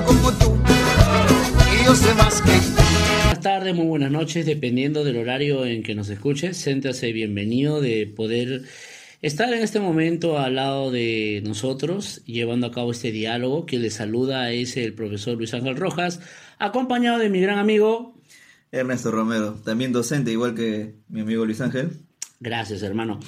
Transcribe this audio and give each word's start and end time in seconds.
siento 0.00 0.06
como 0.06 0.32
tú. 0.32 0.58
Y 1.80 1.84
yo 1.84 1.94
sé 1.94 2.14
más 2.14 2.42
que 2.42 2.50
Buenas 2.50 3.40
tardes, 3.40 3.74
muy 3.74 3.86
buenas 3.86 4.10
noches, 4.10 4.44
dependiendo 4.44 5.02
del 5.04 5.16
horario 5.16 5.64
en 5.64 5.82
que 5.82 5.94
nos 5.94 6.10
escuches. 6.10 6.56
Siéntase 6.56 7.12
bienvenido 7.12 7.80
de 7.80 8.06
poder 8.06 8.64
estar 9.22 9.52
en 9.52 9.62
este 9.62 9.80
momento 9.80 10.38
al 10.38 10.56
lado 10.56 10.90
de 10.90 11.42
nosotros, 11.44 12.22
llevando 12.26 12.66
a 12.66 12.70
cabo 12.70 12.90
este 12.90 13.12
diálogo. 13.12 13.64
Quien 13.64 13.82
le 13.82 13.90
saluda 13.90 14.52
es 14.52 14.76
el 14.76 14.92
profesor 14.92 15.38
Luis 15.38 15.54
Ángel 15.54 15.76
Rojas, 15.76 16.20
acompañado 16.58 17.18
de 17.18 17.30
mi 17.30 17.40
gran 17.40 17.58
amigo 17.58 18.14
Ernesto 18.72 19.10
Romero, 19.10 19.54
también 19.64 19.92
docente, 19.92 20.30
igual 20.30 20.54
que 20.54 20.94
mi 21.08 21.20
amigo 21.20 21.44
Luis 21.44 21.60
Ángel. 21.60 21.90
Gracias, 22.42 22.82
hermano. 22.82 23.20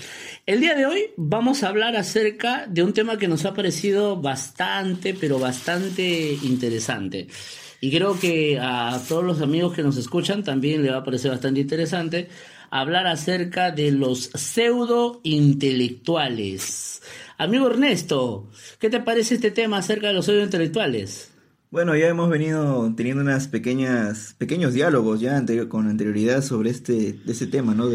El 0.46 0.60
día 0.60 0.74
de 0.74 0.86
hoy 0.86 1.10
vamos 1.18 1.62
a 1.62 1.68
hablar 1.68 1.96
acerca 1.96 2.66
de 2.66 2.82
un 2.82 2.94
tema 2.94 3.18
que 3.18 3.28
nos 3.28 3.44
ha 3.44 3.52
parecido 3.52 4.16
bastante, 4.16 5.12
pero 5.12 5.38
bastante 5.38 6.32
interesante. 6.42 7.26
Y 7.82 7.90
creo 7.90 8.18
que 8.18 8.58
a 8.58 8.98
todos 9.06 9.22
los 9.22 9.42
amigos 9.42 9.74
que 9.74 9.82
nos 9.82 9.98
escuchan 9.98 10.42
también 10.42 10.82
le 10.82 10.90
va 10.90 10.98
a 10.98 11.04
parecer 11.04 11.30
bastante 11.30 11.60
interesante 11.60 12.30
hablar 12.70 13.06
acerca 13.06 13.70
de 13.70 13.92
los 13.92 14.30
pseudo 14.32 15.20
intelectuales. 15.24 17.02
Amigo 17.36 17.66
Ernesto, 17.66 18.48
¿qué 18.78 18.88
te 18.88 19.00
parece 19.00 19.34
este 19.34 19.50
tema 19.50 19.76
acerca 19.76 20.06
de 20.06 20.14
los 20.14 20.24
pseudo 20.24 20.42
intelectuales? 20.42 21.32
Bueno, 21.70 21.94
ya 21.96 22.08
hemos 22.08 22.30
venido 22.30 22.90
teniendo 22.96 23.22
unas 23.22 23.48
pequeñas, 23.48 24.36
pequeños 24.38 24.72
diálogos 24.72 25.20
ya 25.20 25.44
con 25.68 25.88
anterioridad 25.88 26.42
sobre 26.42 26.70
este, 26.70 27.18
este 27.26 27.46
tema, 27.46 27.74
¿no? 27.74 27.90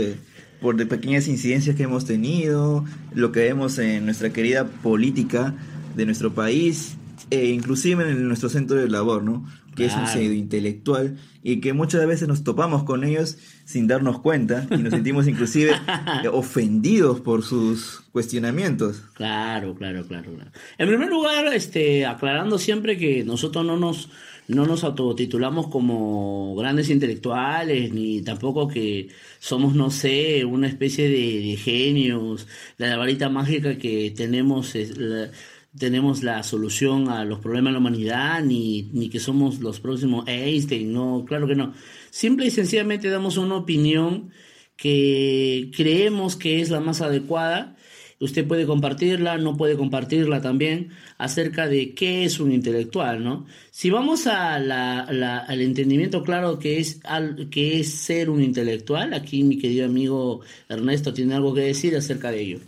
Por 0.61 0.75
de 0.75 0.85
pequeñas 0.85 1.27
incidencias 1.27 1.75
que 1.75 1.83
hemos 1.83 2.05
tenido, 2.05 2.85
lo 3.13 3.31
que 3.31 3.41
vemos 3.41 3.77
en 3.79 4.05
nuestra 4.05 4.31
querida 4.31 4.65
política 4.65 5.53
de 5.95 6.05
nuestro 6.05 6.33
país, 6.33 6.97
e 7.29 7.47
inclusive 7.47 8.09
en 8.09 8.27
nuestro 8.27 8.49
centro 8.49 8.77
de 8.77 8.89
labor, 8.89 9.23
¿no? 9.23 9.45
Que 9.75 9.85
es 9.85 9.95
un 9.95 10.07
pseudo 10.07 10.33
intelectual 10.33 11.17
y 11.43 11.61
que 11.61 11.73
muchas 11.73 12.05
veces 12.07 12.27
nos 12.27 12.43
topamos 12.43 12.83
con 12.83 13.03
ellos 13.03 13.37
sin 13.63 13.87
darnos 13.87 14.19
cuenta 14.19 14.65
y 14.71 14.77
nos 14.77 14.91
sentimos 14.91 15.27
inclusive 15.27 15.71
ofendidos 16.31 17.21
por 17.21 17.43
sus 17.43 18.01
cuestionamientos. 18.11 19.03
Claro, 19.13 19.75
claro, 19.75 20.03
claro, 20.07 20.33
claro. 20.33 20.51
En 20.79 20.87
primer 20.87 21.09
lugar, 21.09 21.53
este, 21.53 22.07
aclarando 22.07 22.57
siempre 22.57 22.97
que 22.97 23.23
nosotros 23.23 23.63
no 23.63 23.77
nos, 23.77 24.09
no 24.47 24.65
nos 24.65 24.83
autotitulamos 24.83 25.67
como 25.67 26.55
grandes 26.55 26.89
intelectuales, 26.89 27.93
ni 27.93 28.21
tampoco 28.21 28.67
que 28.67 29.09
somos, 29.39 29.75
no 29.75 29.91
sé, 29.91 30.45
una 30.45 30.67
especie 30.67 31.09
de, 31.09 31.57
genios, 31.57 32.47
la 32.77 32.95
varita 32.97 33.29
mágica 33.29 33.77
que 33.77 34.11
tenemos, 34.11 34.75
es 34.75 34.97
la- 34.97 35.31
tenemos 35.77 36.23
la 36.23 36.41
solución 36.43 37.09
a 37.09 37.23
los 37.25 37.39
problemas 37.39 37.69
de 37.71 37.73
la 37.73 37.79
humanidad, 37.79 38.43
ni, 38.43 38.89
ni 38.93 39.09
que 39.09 39.19
somos 39.19 39.59
los 39.59 39.79
próximos 39.79 40.27
Einstein, 40.27 40.91
no, 40.93 41.23
claro 41.27 41.47
que 41.47 41.55
no. 41.55 41.73
Simple 42.09 42.47
y 42.47 42.51
sencillamente 42.51 43.09
damos 43.09 43.37
una 43.37 43.55
opinión 43.57 44.31
que 44.75 45.71
creemos 45.75 46.35
que 46.35 46.61
es 46.61 46.69
la 46.69 46.79
más 46.79 47.01
adecuada. 47.01 47.76
Usted 48.19 48.47
puede 48.47 48.65
compartirla, 48.65 49.37
no 49.37 49.55
puede 49.57 49.77
compartirla 49.77 50.41
también, 50.41 50.89
acerca 51.19 51.67
de 51.67 51.93
qué 51.93 52.25
es 52.25 52.39
un 52.39 52.51
intelectual, 52.51 53.23
¿no? 53.23 53.45
Si 53.69 53.91
vamos 53.91 54.25
a 54.25 54.57
la- 54.59 55.07
la- 55.11 55.37
al 55.37 55.61
entendimiento 55.61 56.23
claro 56.23 56.57
que 56.57 56.79
es, 56.79 56.99
al, 57.03 57.47
que 57.51 57.79
es 57.79 57.93
ser 57.93 58.29
un 58.31 58.41
intelectual, 58.41 59.13
aquí 59.13 59.43
mi 59.43 59.59
querido 59.59 59.85
amigo 59.85 60.41
Ernesto 60.67 61.13
tiene 61.13 61.35
algo 61.35 61.53
que 61.53 61.61
decir 61.61 61.95
acerca 61.95 62.31
de 62.31 62.41
ello. 62.41 62.59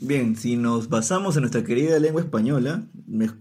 Bien, 0.00 0.36
si 0.36 0.56
nos 0.56 0.88
basamos 0.88 1.36
en 1.36 1.42
nuestra 1.42 1.64
querida 1.64 1.98
lengua 1.98 2.20
española, 2.22 2.84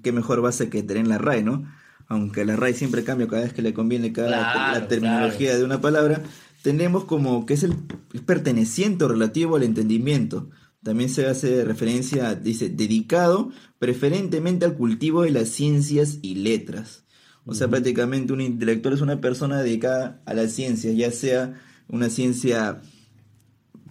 qué 0.01 0.11
mejor 0.11 0.41
base 0.41 0.69
que 0.69 0.81
tener 0.83 1.06
la 1.06 1.17
RAE, 1.17 1.44
¿no? 1.44 1.69
Aunque 2.07 2.45
la 2.45 2.56
RAE 2.56 2.73
siempre 2.73 3.03
cambia 3.03 3.27
cada 3.27 3.44
vez 3.44 3.53
que 3.53 3.62
le 3.62 3.73
conviene 3.73 4.13
cada 4.13 4.27
Claro, 4.29 4.79
la 4.79 4.88
terminología 4.88 5.47
claro. 5.50 5.59
de 5.59 5.66
una 5.66 5.81
palabra, 5.81 6.23
tenemos 6.63 7.03
como 7.06 7.45
que 7.45 7.56
es 7.56 7.63
el 7.63 7.73
es 8.13 8.22
perteneciente 8.22 9.03
o 9.03 9.09
relativo 9.09 9.57
al 9.57 9.63
entendimiento. 9.63 10.50
También 10.85 11.09
se 11.09 11.25
hace 11.25 11.66
referencia, 11.66 12.35
dice, 12.35 12.69
dedicado 12.69 13.50
preferentemente 13.79 14.66
al 14.66 14.75
cultivo 14.75 15.23
de 15.23 15.31
las 15.31 15.50
ciencias 15.50 16.19
y 16.22 16.35
letras. 16.35 17.06
O 17.44 17.56
sea, 17.56 17.68
prácticamente 17.68 18.34
un 18.34 18.41
intelectual 18.41 18.94
es 18.94 19.01
una 19.01 19.19
persona 19.19 19.63
dedicada 19.63 20.22
a 20.28 20.35
las 20.35 20.51
ciencias, 20.51 20.95
ya 20.95 21.09
sea 21.09 21.59
una 21.88 22.12
ciencia 22.12 22.81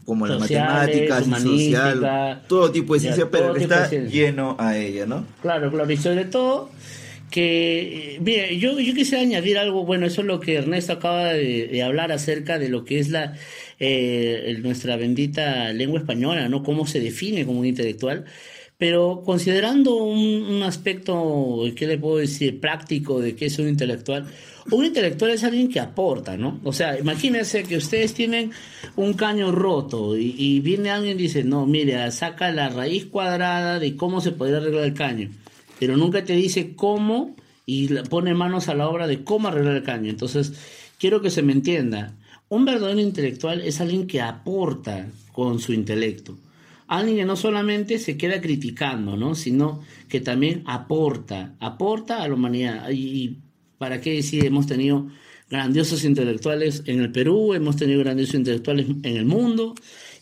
como 0.05 0.29
la 0.29 0.39
Sociales, 0.39 0.71
matemática, 0.71 1.21
humanística, 1.21 1.95
social, 1.95 2.43
todo 2.47 2.71
tipo 2.71 2.95
de 2.95 3.01
ya, 3.01 3.03
ciencia, 3.03 3.29
pero 3.29 3.47
todo 3.47 3.55
que 3.55 3.63
está 3.65 3.89
ciencia. 3.89 4.27
lleno 4.27 4.55
a 4.61 4.79
ella, 4.79 5.05
¿no? 5.05 5.27
Claro, 5.43 5.73
claro, 5.73 5.91
y 5.91 5.97
sobre 5.97 6.27
todo 6.27 6.71
que, 7.29 8.15
eh, 8.15 8.21
mire, 8.21 8.57
yo, 8.59 8.79
yo 8.79 8.95
quisiera 8.95 9.21
añadir 9.21 9.59
algo, 9.59 9.85
bueno, 9.85 10.07
eso 10.07 10.21
es 10.21 10.29
lo 10.29 10.39
que 10.39 10.55
Ernesto 10.55 10.93
acaba 10.93 11.33
de, 11.33 11.67
de 11.67 11.83
hablar 11.83 12.13
acerca 12.13 12.61
de 12.61 12.69
lo 12.69 12.85
que 12.85 13.01
es 13.01 13.09
la 13.09 13.35
eh, 13.79 14.57
nuestra 14.63 14.97
bendita 14.97 15.73
lengua 15.73 16.01
española, 16.01 16.49
¿no? 16.49 16.63
Cómo 16.63 16.87
se 16.87 17.01
define 17.01 17.45
como 17.47 17.61
un 17.61 17.67
intelectual. 17.67 18.25
Pero 18.77 19.23
considerando 19.25 19.95
un, 19.97 20.63
aspecto, 20.65 21.63
¿qué 21.77 21.87
le 21.87 21.97
puedo 21.97 22.17
decir?, 22.17 22.59
práctico 22.61 23.21
de 23.21 23.37
qué 23.37 23.47
es 23.47 23.59
un 23.59 23.69
intelectual. 23.69 24.27
Un 24.71 24.85
intelectual 24.85 25.31
es 25.31 25.45
alguien 25.45 25.69
que 25.69 25.79
aporta, 25.79 26.37
¿no? 26.37 26.61
O 26.65 26.73
sea, 26.73 26.99
imagínense 26.99 27.63
que 27.63 27.77
ustedes 27.77 28.15
tienen 28.15 28.51
un 28.97 29.13
caño 29.15 29.53
roto 29.53 30.17
y, 30.19 30.35
y 30.37 30.61
viene 30.61 30.91
alguien 30.91 31.19
y 31.19 31.23
dice, 31.23 31.45
no, 31.45 31.67
mire, 31.67 32.11
saca 32.11 32.51
la 32.51 32.69
raíz 32.69 33.07
cuadrada 33.07 33.79
de 33.79 33.95
cómo 33.95 34.21
se 34.21 34.33
podría 34.33 34.57
arreglar 34.57 34.85
el 34.85 34.95
caño. 34.95 35.31
Pero 35.79 35.97
nunca 35.97 36.25
te 36.25 36.35
dice 36.35 36.75
cómo 36.75 37.37
y 37.67 37.89
pone 38.11 38.35
manos 38.35 38.69
a 38.69 38.75
la 38.75 38.89
obra 38.89 39.07
de 39.07 39.25
cómo 39.25 39.49
arreglar 39.49 39.77
el 39.77 39.83
caño. 39.83 40.11
Entonces, 40.11 40.53
quiero 40.99 41.21
que 41.21 41.31
se 41.31 41.43
me 41.43 41.53
entienda. 41.53 42.13
Un 42.49 42.65
verdadero 42.65 43.01
intelectual 43.01 43.61
es 43.63 43.81
alguien 43.81 44.07
que 44.07 44.21
aporta 44.21 45.07
con 45.33 45.59
su 45.59 45.73
intelecto. 45.73 46.39
Alguien 46.87 47.17
que 47.17 47.25
no 47.25 47.37
solamente 47.37 47.99
se 47.99 48.17
queda 48.17 48.41
criticando, 48.41 49.17
¿no? 49.17 49.35
Sino 49.35 49.83
que 50.09 50.21
también 50.21 50.63
aporta, 50.67 51.55
aporta 51.59 52.23
a 52.23 52.29
la 52.29 52.35
humanidad. 52.35 52.91
Y, 52.91 53.39
para 53.79 54.01
qué 54.01 54.15
decir, 54.15 54.45
hemos 54.45 54.67
tenido 54.67 55.09
grandiosos 55.49 56.05
intelectuales 56.05 56.83
en 56.87 57.01
el 57.01 57.11
Perú, 57.11 57.55
hemos 57.55 57.77
tenido 57.77 58.01
grandiosos 58.01 58.35
intelectuales 58.35 58.87
en 59.03 59.17
el 59.17 59.25
mundo, 59.25 59.75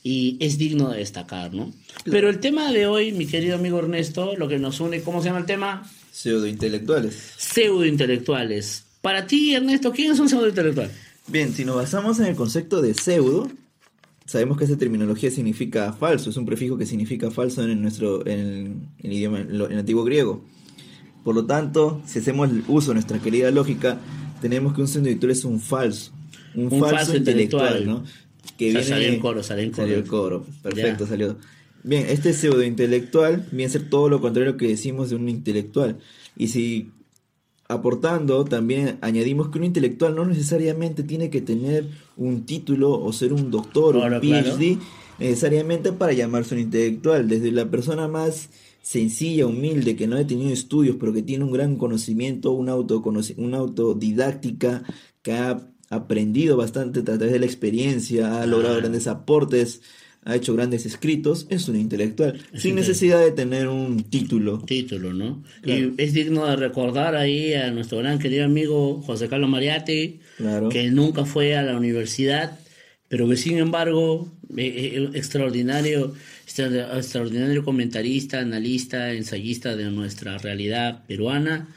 y 0.02 0.36
es 0.40 0.58
digno 0.58 0.90
de 0.90 0.98
destacar, 0.98 1.54
¿no? 1.54 1.72
Pero 2.04 2.28
el 2.28 2.40
tema 2.40 2.72
de 2.72 2.86
hoy, 2.86 3.12
mi 3.12 3.26
querido 3.26 3.56
amigo 3.56 3.78
Ernesto, 3.78 4.36
lo 4.36 4.48
que 4.48 4.58
nos 4.58 4.80
une, 4.80 5.02
¿cómo 5.02 5.20
se 5.20 5.28
llama 5.28 5.40
el 5.40 5.46
tema? 5.46 5.88
Pseudointelectuales. 6.10 7.34
Pseudointelectuales. 7.36 8.84
Para 9.00 9.26
ti, 9.26 9.54
Ernesto, 9.54 9.92
¿quién 9.92 10.12
es 10.12 10.20
un 10.20 10.28
pseudointelectual? 10.28 10.90
Bien, 11.28 11.52
si 11.52 11.64
nos 11.64 11.76
basamos 11.76 12.18
en 12.20 12.26
el 12.26 12.34
concepto 12.36 12.82
de 12.82 12.94
pseudo, 12.94 13.48
sabemos 14.26 14.58
que 14.58 14.64
esa 14.64 14.76
terminología 14.76 15.30
significa 15.30 15.92
falso, 15.92 16.30
es 16.30 16.36
un 16.36 16.46
prefijo 16.46 16.76
que 16.76 16.86
significa 16.86 17.30
falso 17.30 17.62
en 17.62 17.80
nuestro 17.80 18.26
en 18.26 18.38
el, 18.38 18.46
en 18.48 18.90
el 19.02 19.12
idioma 19.12 19.40
en 19.40 19.78
antiguo 19.78 20.04
griego. 20.04 20.44
Por 21.24 21.34
lo 21.34 21.46
tanto, 21.46 22.02
si 22.06 22.18
hacemos 22.18 22.50
el 22.50 22.64
uso 22.66 22.88
de 22.88 22.94
nuestra 22.94 23.18
querida 23.20 23.50
lógica, 23.50 24.00
tenemos 24.40 24.74
que 24.74 24.80
un 24.80 24.88
pseudointelectual 24.88 25.30
es 25.30 25.44
un 25.44 25.60
falso, 25.60 26.12
un, 26.54 26.64
Un 26.64 26.80
falso, 26.80 26.96
falso 26.96 27.16
intelectual, 27.16 27.78
intelectual. 27.78 28.02
¿no? 28.02 28.04
Que 28.58 28.70
O 28.70 28.72
sea, 28.72 28.80
viene 28.80 28.84
salió 28.84 29.08
en 29.08 29.20
coro, 29.20 29.42
salió 29.44 29.64
en 29.64 29.70
coro. 29.70 29.82
Salió 29.82 29.96
el 29.98 30.06
coro, 30.06 30.46
perfecto, 30.62 31.04
Ya. 31.04 31.10
salió. 31.10 31.36
Bien, 31.84 32.06
este 32.08 32.32
pseudointelectual 32.32 33.46
viene 33.52 33.66
a 33.66 33.68
ser 33.70 33.88
todo 33.88 34.08
lo 34.08 34.20
contrario 34.20 34.56
que 34.56 34.68
decimos 34.68 35.10
de 35.10 35.16
un 35.16 35.28
intelectual. 35.28 35.98
Y 36.36 36.48
si 36.48 36.90
aportando, 37.72 38.44
también 38.44 38.98
añadimos 39.00 39.48
que 39.48 39.58
un 39.58 39.64
intelectual 39.64 40.14
no 40.14 40.24
necesariamente 40.24 41.02
tiene 41.02 41.30
que 41.30 41.40
tener 41.40 41.86
un 42.16 42.44
título 42.46 42.92
o 43.00 43.12
ser 43.12 43.32
un 43.32 43.50
doctor 43.50 43.96
o 43.96 44.02
un 44.04 44.20
claro. 44.20 44.56
PhD 44.56 44.78
necesariamente 45.18 45.92
para 45.92 46.12
llamarse 46.12 46.54
un 46.54 46.60
intelectual. 46.60 47.28
Desde 47.28 47.52
la 47.52 47.70
persona 47.70 48.08
más 48.08 48.50
sencilla, 48.82 49.46
humilde, 49.46 49.94
que 49.96 50.06
no 50.08 50.16
ha 50.16 50.26
tenido 50.26 50.50
estudios, 50.52 50.96
pero 50.98 51.12
que 51.12 51.22
tiene 51.22 51.44
un 51.44 51.52
gran 51.52 51.76
conocimiento, 51.76 52.50
una, 52.52 52.74
autoconoci- 52.74 53.34
una 53.36 53.58
autodidáctica, 53.58 54.82
que 55.22 55.32
ha 55.32 55.68
aprendido 55.90 56.56
bastante 56.56 57.00
a 57.00 57.04
través 57.04 57.32
de 57.32 57.38
la 57.38 57.46
experiencia, 57.46 58.42
ha 58.42 58.46
logrado 58.46 58.76
Ah. 58.76 58.80
grandes 58.80 59.06
aportes, 59.06 59.82
ha 60.24 60.36
hecho 60.36 60.54
grandes 60.54 60.86
escritos, 60.86 61.46
es 61.50 61.68
un 61.68 61.76
intelectual, 61.76 62.34
Es 62.34 62.40
sin 62.62 62.70
intelectual. 62.70 62.74
necesidad 62.76 63.20
de 63.24 63.32
tener 63.32 63.68
un 63.68 64.04
título. 64.04 64.58
título, 64.66 65.12
¿no? 65.12 65.42
Claro. 65.62 65.80
Y 65.80 66.02
es 66.02 66.12
digno 66.12 66.46
de 66.46 66.56
recordar 66.56 67.16
ahí 67.16 67.54
a 67.54 67.70
nuestro 67.72 67.98
gran 67.98 68.18
querido 68.18 68.44
amigo 68.44 69.02
José 69.02 69.28
Carlos 69.28 69.50
Mariatti, 69.50 70.20
Claro. 70.36 70.68
que 70.68 70.90
nunca 70.90 71.24
fue 71.24 71.56
a 71.56 71.62
la 71.62 71.76
universidad, 71.76 72.58
pero 73.08 73.28
que 73.28 73.36
sin 73.36 73.58
embargo, 73.58 74.32
eh, 74.56 74.92
eh, 74.96 75.10
extraordinario, 75.14 76.14
extra- 76.46 76.96
extraordinario 76.98 77.64
comentarista, 77.64 78.38
analista, 78.40 79.12
ensayista 79.12 79.74
de 79.76 79.90
nuestra 79.90 80.38
realidad 80.38 81.04
peruana. 81.06 81.68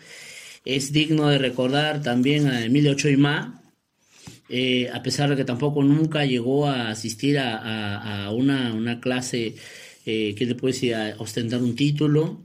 Es 0.65 0.91
digno 0.91 1.29
de 1.29 1.37
recordar 1.37 2.01
también 2.03 2.47
a 2.47 2.63
Emilio 2.65 2.93
Choimá, 2.95 3.61
eh, 4.49 4.89
a 4.93 5.01
pesar 5.01 5.29
de 5.29 5.35
que 5.35 5.45
tampoco 5.45 5.83
nunca 5.83 6.25
llegó 6.25 6.67
a 6.67 6.89
asistir 6.89 7.37
a, 7.39 8.29
una, 8.31 8.73
una 8.73 8.99
clase 8.99 9.55
eh, 10.05 10.35
que 10.35 10.45
le 10.45 10.55
puede 10.55 10.73
decir, 10.73 10.95
a 10.95 11.15
ostentar 11.17 11.61
un 11.61 11.75
título. 11.75 12.41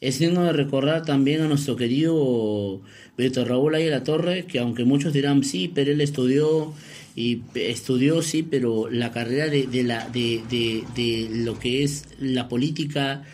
es 0.00 0.18
digno 0.18 0.44
de 0.44 0.52
recordar 0.52 1.04
también 1.04 1.42
a 1.42 1.48
nuestro 1.48 1.76
querido 1.76 2.82
Víctor 3.18 3.48
Raúl 3.48 3.74
Ayala 3.74 3.98
la 3.98 4.04
Torre, 4.04 4.46
que 4.46 4.58
aunque 4.60 4.84
muchos 4.84 5.12
dirán 5.12 5.44
sí, 5.44 5.70
pero 5.72 5.92
él 5.92 6.00
estudió 6.00 6.72
y 7.14 7.42
estudió 7.54 8.22
sí, 8.22 8.42
pero 8.42 8.88
la 8.90 9.12
carrera 9.12 9.48
de, 9.48 9.66
de 9.66 9.82
la 9.82 10.08
de, 10.08 10.42
de, 10.48 11.28
lo 11.30 11.58
que 11.58 11.84
es 11.84 12.06
la 12.18 12.48
política 12.48 13.24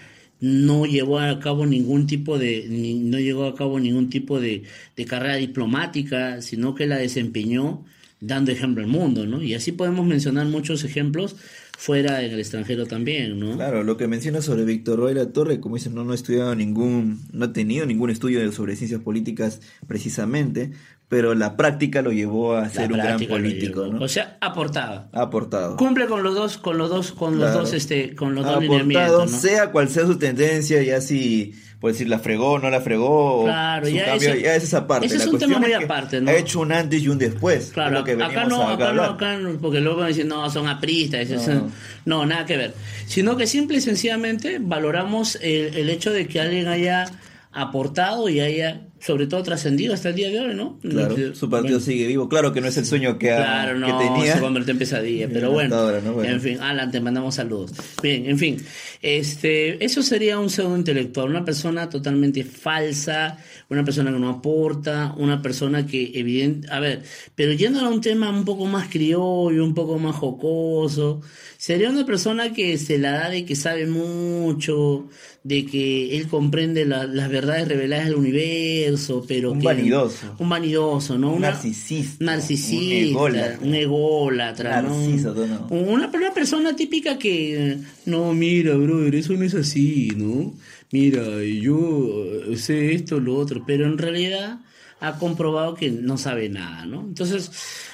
no 0.40 0.86
llevó 0.86 1.20
a 1.20 1.38
cabo 1.40 1.66
ningún 1.66 2.06
tipo 2.06 2.38
de 2.38 2.66
no 2.68 3.18
llegó 3.18 3.46
a 3.46 3.54
cabo 3.54 3.78
ningún 3.78 4.10
tipo 4.10 4.40
de, 4.40 4.64
de 4.96 5.04
carrera 5.04 5.36
diplomática, 5.36 6.42
sino 6.42 6.74
que 6.74 6.86
la 6.86 6.96
desempeñó 6.96 7.84
dando 8.20 8.50
ejemplo 8.50 8.82
al 8.82 8.88
mundo, 8.88 9.26
¿no? 9.26 9.42
Y 9.42 9.54
así 9.54 9.72
podemos 9.72 10.06
mencionar 10.06 10.46
muchos 10.46 10.84
ejemplos 10.84 11.36
fuera 11.78 12.24
en 12.24 12.32
el 12.32 12.40
extranjero 12.40 12.86
también, 12.86 13.38
¿no? 13.38 13.54
Claro, 13.54 13.84
lo 13.84 13.96
que 13.96 14.08
menciona 14.08 14.42
sobre 14.42 14.64
Víctor 14.64 14.98
Roy 14.98 15.14
La 15.14 15.32
Torre, 15.32 15.60
como 15.60 15.76
dices, 15.76 15.92
no, 15.92 16.02
no 16.02 16.10
ha 16.10 16.16
estudiado 16.16 16.54
ningún, 16.56 17.20
no 17.32 17.44
ha 17.44 17.52
tenido 17.52 17.86
ningún 17.86 18.10
estudio 18.10 18.50
sobre 18.50 18.74
ciencias 18.74 19.00
políticas 19.00 19.60
precisamente, 19.86 20.72
pero 21.08 21.34
la 21.34 21.56
práctica 21.56 22.02
lo 22.02 22.12
llevó 22.12 22.55
a 22.55 22.69
ser 22.69 22.93
un 22.93 22.99
gran 22.99 23.19
político, 23.26 23.87
¿no? 23.87 24.05
O 24.05 24.08
sea, 24.08 24.37
aportado. 24.40 25.08
Aportado. 25.12 25.76
Cumple 25.76 26.06
con 26.06 26.22
los 26.22 26.34
dos, 26.34 26.58
con 26.58 26.76
los 26.78 26.90
dos, 26.90 27.12
con 27.12 27.38
los 27.38 27.52
dos, 27.55 27.72
este, 27.72 28.14
con 28.14 28.34
los 28.34 28.44
dos 28.44 28.56
aportado, 28.56 28.78
lineamientos, 28.87 29.32
¿no? 29.32 29.38
sea 29.38 29.70
cual 29.70 29.88
sea 29.88 30.06
su 30.06 30.19
tendencia, 30.19 30.82
ya 30.82 31.00
si 31.00 31.55
por 31.81 31.93
decir 31.93 32.08
la 32.08 32.19
fregó, 32.19 32.58
no 32.58 32.69
la 32.70 32.81
fregó, 32.81 33.44
Claro, 33.44 33.88
ya 33.88 34.06
cambio, 34.06 34.31
eso- 34.32 34.38
ya 34.40 34.55
es 34.56 34.64
esa 34.64 34.87
parte. 34.88 35.06
ese 35.06 35.16
es 35.16 35.26
La 35.26 35.31
un 35.31 35.38
tema 35.38 35.58
muy 35.60 35.69
que 35.69 35.76
aparte, 35.76 36.20
¿no? 36.20 36.28
Ha 36.28 36.34
hecho 36.34 36.58
un 36.60 36.72
antes 36.72 37.00
y 37.02 37.08
un 37.08 37.19
después. 37.19 37.70
Claro, 37.72 38.00
lo 38.00 38.04
que 38.04 38.12
acá 38.14 38.44
no, 38.46 38.69
acá 38.69 38.93
no, 38.93 39.02
acá 39.04 39.37
no, 39.38 39.58
porque 39.58 39.81
luego 39.81 39.99
van 39.99 40.06
a 40.06 40.08
decir, 40.08 40.26
no, 40.26 40.50
son 40.50 40.66
apristas, 40.66 41.31
eso- 41.31 41.54
No. 41.54 41.70
no, 42.04 42.26
nada 42.26 42.44
que 42.46 42.56
ver. 42.56 42.75
Sino 43.06 43.37
que 43.37 43.46
simple 43.46 43.78
y 43.78 43.81
sencillamente 43.81 44.58
valoramos 44.61 45.37
el, 45.40 45.75
el 45.76 45.88
hecho 45.88 46.11
de 46.12 46.26
que 46.26 46.40
alguien 46.40 46.66
haya 46.66 47.04
aportado 47.52 48.28
y 48.28 48.40
haya, 48.40 48.81
sobre 49.00 49.26
todo, 49.26 49.42
trascendido 49.42 49.94
hasta 49.94 50.08
el 50.10 50.14
día 50.16 50.30
de 50.30 50.40
hoy, 50.40 50.54
¿no? 50.54 50.78
Claro, 50.80 51.16
No, 51.16 51.34
su 51.34 51.48
partido 51.48 51.78
bueno, 51.78 51.80
sigue 51.80 52.06
vivo. 52.06 52.28
Claro 52.28 52.52
que 52.52 52.60
no 52.60 52.66
es 52.68 52.76
el 52.76 52.84
sueño 52.86 53.18
que, 53.18 53.30
ha- 53.32 53.36
Claro, 53.36 53.74
que 53.74 53.92
no, 53.92 53.98
tenía. 53.98 54.34
se 54.34 54.40
convirtió 54.40 54.72
en 54.72 54.78
pesadilla, 54.78 55.28
pero 55.32 55.50
bueno, 55.52 55.76
ahora, 55.76 56.00
¿no? 56.00 56.12
Bueno. 56.14 56.32
En 56.32 56.40
fin, 56.40 56.58
Alan, 56.60 56.90
te 56.90 57.00
mandamos 57.00 57.34
saludos. 57.36 57.72
Bien, 58.02 58.26
en 58.26 58.38
fin, 58.38 58.56
este, 59.02 59.84
eso 59.84 60.02
sería 60.02 60.38
un 60.38 60.50
pseudo 60.50 60.76
intelectual, 60.76 61.30
una 61.30 61.44
persona 61.44 61.88
totalmente 61.88 62.44
falsa, 62.44 63.38
una 63.70 63.84
persona 63.84 64.12
que 64.12 64.18
no 64.18 64.28
aporta, 64.30 65.14
una 65.16 65.40
persona 65.42 65.86
que 65.86 66.12
evidente, 66.14 66.68
a 66.70 66.80
ver, 66.80 67.02
pero 67.34 67.52
yendo 67.52 67.80
a 67.80 67.88
un 67.88 68.00
tema 68.00 68.30
un 68.30 68.44
poco 68.44 68.66
más 68.66 68.88
criollo, 68.88 69.64
un 69.64 69.74
poco 69.74 69.98
más 69.98 70.16
jocoso, 70.16 71.20
sería 71.56 71.90
una 71.90 72.04
persona 72.06 72.52
que 72.52 72.78
se 72.78 72.98
la 72.98 73.12
da 73.12 73.30
de 73.30 73.44
que 73.44 73.54
sabe 73.56 73.86
mucho, 73.86 75.08
de 75.48 75.64
que 75.64 76.16
él 76.18 76.28
comprende 76.28 76.84
la- 76.84 77.06
las 77.06 77.30
verdades 77.30 77.66
reveladas 77.68 78.06
del 78.06 78.16
universo, 78.16 79.24
pero 79.26 79.52
Un 79.52 79.60
que 79.60 79.66
vanidoso. 79.66 80.34
un 80.38 80.48
vanidoso, 80.48 81.16
¿no? 81.16 81.32
Un 81.32 81.40
narcisista, 81.42 82.22
narcisista, 82.24 82.76
un 82.84 82.92
ególatra. 82.92 83.58
un 83.62 83.74
ególatra. 83.74 84.82
Narciso, 84.82 85.34
no. 85.34 85.66
Una, 85.70 86.10
una 86.14 86.34
persona 86.34 86.76
típica 86.76 87.18
que, 87.18 87.78
no, 88.06 88.34
mira, 88.34 88.74
brother, 88.74 89.14
eso 89.14 89.32
no 89.32 89.44
es 89.44 89.54
así, 89.54 90.10
¿no? 90.16 90.54
Mira, 90.92 91.22
yo 91.42 92.24
sé 92.56 92.94
esto, 92.94 93.18
lo 93.20 93.34
otro, 93.36 93.64
pero 93.66 93.86
en 93.86 93.98
realidad 93.98 94.60
ha 95.00 95.18
comprobado 95.18 95.74
que 95.74 95.90
no 95.90 96.18
sabe 96.18 96.48
nada, 96.48 96.86
¿no? 96.86 97.00
Entonces, 97.00 97.50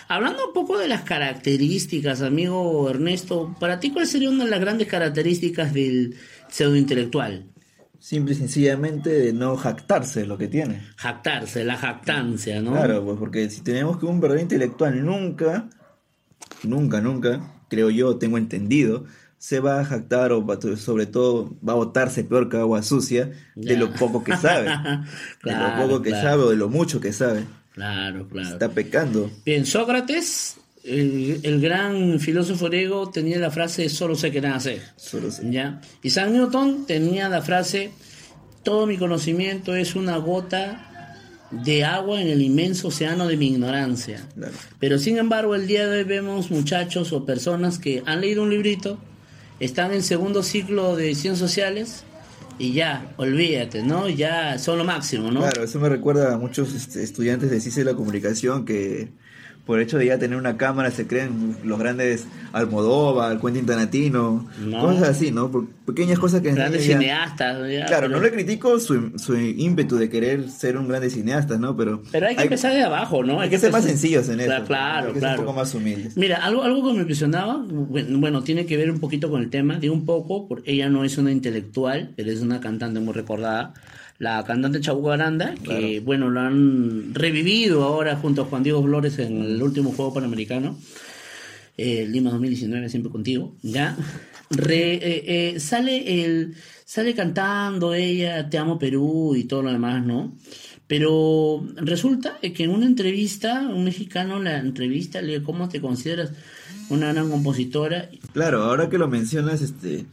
hablando 0.08 0.46
un 0.48 0.52
poco 0.52 0.78
de 0.78 0.88
las 0.88 1.02
características, 1.02 2.22
amigo 2.22 2.88
Ernesto, 2.88 3.54
para 3.60 3.80
ti, 3.80 3.90
¿cuál 3.90 4.06
sería 4.06 4.30
una 4.30 4.44
de 4.44 4.50
las 4.50 4.60
grandes 4.60 4.88
características 4.88 5.72
del 5.72 6.16
pseudointelectual? 6.48 7.46
Simple 7.98 8.34
y 8.34 8.36
sencillamente 8.36 9.10
de 9.10 9.32
no 9.32 9.56
jactarse 9.56 10.20
de 10.20 10.26
lo 10.26 10.36
que 10.36 10.48
tiene. 10.48 10.82
Jactarse, 10.96 11.64
la 11.64 11.76
jactancia, 11.76 12.60
¿no? 12.60 12.72
Claro, 12.72 13.04
pues 13.04 13.18
porque 13.18 13.48
si 13.48 13.62
tenemos 13.62 13.98
que 13.98 14.06
un 14.06 14.20
verdadero 14.20 14.42
intelectual 14.42 15.04
nunca, 15.04 15.68
nunca, 16.62 17.00
nunca, 17.00 17.64
creo 17.68 17.90
yo, 17.90 18.16
tengo 18.16 18.36
entendido, 18.36 19.04
se 19.44 19.60
va 19.60 19.78
a 19.78 19.84
jactar 19.84 20.32
o 20.32 20.42
va- 20.42 20.58
sobre 20.78 21.04
todo 21.04 21.54
va 21.60 21.74
a 21.74 21.76
botarse 21.76 22.24
peor 22.24 22.48
que 22.48 22.56
agua 22.56 22.82
sucia 22.82 23.30
de 23.54 23.76
lo 23.76 23.92
poco 23.92 24.24
que 24.24 24.34
sabe. 24.38 24.70
de 25.44 25.52
lo 25.52 25.76
poco 25.76 26.00
que 26.00 26.08
claro. 26.08 26.28
sabe 26.30 26.42
o 26.44 26.48
de 26.48 26.56
lo 26.56 26.70
mucho 26.70 26.98
que 26.98 27.12
sabe. 27.12 27.44
Claro, 27.74 28.26
claro. 28.26 28.48
Está 28.48 28.70
pecando. 28.70 29.30
Bien, 29.44 29.66
Sócrates, 29.66 30.56
el, 30.82 31.40
el 31.42 31.60
gran 31.60 32.18
filósofo 32.20 32.70
griego, 32.70 33.10
tenía 33.10 33.38
la 33.38 33.50
frase 33.50 33.90
solo 33.90 34.14
sé 34.14 34.30
que 34.30 34.40
nada 34.40 34.60
sé. 34.60 34.80
Solo 34.96 35.30
sé. 35.30 35.50
¿ya? 35.50 35.78
Isaac 36.02 36.30
Newton 36.30 36.86
tenía 36.86 37.28
la 37.28 37.42
frase 37.42 37.90
todo 38.62 38.86
mi 38.86 38.96
conocimiento 38.96 39.76
es 39.76 39.94
una 39.94 40.16
gota 40.16 41.12
de 41.50 41.84
agua 41.84 42.22
en 42.22 42.28
el 42.28 42.40
inmenso 42.40 42.88
océano 42.88 43.26
de 43.26 43.36
mi 43.36 43.48
ignorancia. 43.48 44.26
Claro. 44.34 44.54
Pero 44.80 44.98
sin 44.98 45.18
embargo, 45.18 45.54
el 45.54 45.66
día 45.66 45.86
de 45.86 45.98
hoy 45.98 46.04
vemos 46.04 46.50
muchachos 46.50 47.12
o 47.12 47.26
personas 47.26 47.78
que 47.78 48.02
han 48.06 48.22
leído 48.22 48.42
un 48.42 48.48
librito, 48.48 48.98
están 49.64 49.92
en 49.92 50.02
segundo 50.02 50.42
ciclo 50.42 50.96
de 50.96 51.14
ciencias 51.14 51.38
sociales 51.38 52.04
y 52.58 52.72
ya, 52.72 53.12
olvídate, 53.16 53.82
¿no? 53.82 54.08
Ya 54.08 54.58
son 54.58 54.78
lo 54.78 54.84
máximo, 54.84 55.30
¿no? 55.30 55.40
Claro, 55.40 55.64
eso 55.64 55.80
me 55.80 55.88
recuerda 55.88 56.34
a 56.34 56.38
muchos 56.38 56.72
este, 56.74 57.02
estudiantes 57.02 57.50
de 57.50 57.60
ciencia 57.60 57.84
de 57.84 57.90
la 57.90 57.96
comunicación 57.96 58.64
que 58.64 59.10
por 59.66 59.78
el 59.78 59.84
hecho 59.84 59.98
de 59.98 60.06
ya 60.06 60.18
tener 60.18 60.36
una 60.38 60.56
cámara 60.56 60.90
se 60.90 61.06
creen 61.06 61.56
los 61.64 61.78
grandes 61.78 62.26
Almodóvar, 62.52 63.40
Quentin 63.40 63.66
Tarantino, 63.66 64.46
No. 64.64 64.80
cosas 64.80 65.08
así, 65.10 65.30
¿no? 65.30 65.50
Por 65.50 65.66
pequeñas 65.86 66.18
cosas 66.18 66.40
que 66.40 66.52
Grandes 66.52 66.86
ya- 66.86 66.98
cineastas. 66.98 67.58
ya, 67.70 67.86
Claro, 67.86 68.06
pero- 68.08 68.16
no 68.18 68.22
le 68.22 68.30
critico 68.32 68.78
su, 68.78 69.12
su 69.18 69.36
ímpetu 69.36 69.96
de 69.96 70.08
querer 70.08 70.48
ser 70.50 70.76
un 70.76 70.88
grande 70.88 71.10
cineasta, 71.10 71.58
¿no? 71.58 71.76
Pero, 71.76 72.02
Pero 72.12 72.26
hay 72.28 72.36
que 72.36 72.42
empezar 72.44 72.72
de 72.72 72.82
abajo, 72.82 73.22
¿no? 73.24 73.40
hay 73.40 73.50
que 73.50 73.58
ser 73.58 73.72
más 73.72 73.84
sencillos 73.84 74.28
en 74.28 74.40
eso. 74.40 74.48
Claro, 74.48 74.64
claro. 74.66 75.06
Hay 75.08 75.12
que 75.14 75.20
ser 75.20 75.20
claro. 75.20 75.40
un 75.40 75.46
poco 75.46 75.56
más 75.58 75.74
humildes. 75.74 76.16
Mira, 76.16 76.36
algo, 76.44 76.62
algo 76.62 76.86
que 76.86 76.92
me 76.94 77.00
impresionaba, 77.00 77.56
bueno, 77.68 78.18
bueno, 78.18 78.42
tiene 78.42 78.66
que 78.66 78.76
ver 78.76 78.90
un 78.90 79.00
poquito 79.00 79.30
con 79.30 79.42
el 79.42 79.50
tema, 79.50 79.78
digo 79.78 79.94
un 79.94 80.04
poco, 80.06 80.46
porque 80.48 80.72
ella 80.72 80.88
no 80.88 81.04
es 81.04 81.18
una 81.18 81.32
intelectual, 81.32 82.12
pero 82.16 82.30
es 82.30 82.40
una 82.40 82.60
cantante 82.60 83.00
muy 83.00 83.12
recordada, 83.14 83.74
la 84.18 84.44
cantante 84.44 84.80
Chabuca 84.80 85.14
Aranda, 85.14 85.54
que 85.54 85.60
Claro. 85.62 85.86
bueno, 86.04 86.30
lo 86.30 86.40
han 86.40 87.14
revivido 87.14 87.82
ahora 87.82 88.16
junto 88.16 88.42
a 88.42 88.44
Juan 88.44 88.62
Diego 88.62 88.82
Flores 88.82 89.18
en 89.18 89.42
el 89.42 89.62
último 89.62 89.90
Juego 89.92 90.14
Panamericano, 90.14 90.78
eh, 91.76 92.06
Lima 92.08 92.30
2019, 92.30 92.88
siempre 92.88 93.10
contigo, 93.10 93.56
¿ya? 93.62 93.96
Re- 94.50 94.94
eh, 94.94 95.24
eh, 95.56 95.60
sale 95.60 96.24
el 96.24 96.54
sale 96.84 97.14
cantando 97.14 97.94
ella 97.94 98.48
Te 98.50 98.58
amo 98.58 98.78
Perú 98.78 99.34
y 99.34 99.44
todo 99.44 99.62
lo 99.62 99.72
demás, 99.72 100.04
¿no? 100.04 100.36
Pero 100.86 101.66
resulta 101.76 102.38
que 102.40 102.62
en 102.64 102.70
una 102.70 102.86
entrevista, 102.86 103.62
un 103.62 103.84
mexicano 103.84 104.38
la 104.40 104.58
entrevista, 104.58 105.22
le 105.22 105.42
¿cómo 105.42 105.68
te 105.68 105.80
consideras 105.80 106.30
una 106.90 107.12
gran 107.12 107.30
compositora? 107.30 108.10
Claro, 108.34 108.62
ahora 108.64 108.90
que 108.90 108.98
lo 108.98 109.08
mencionas, 109.08 109.62
este, 109.62 110.04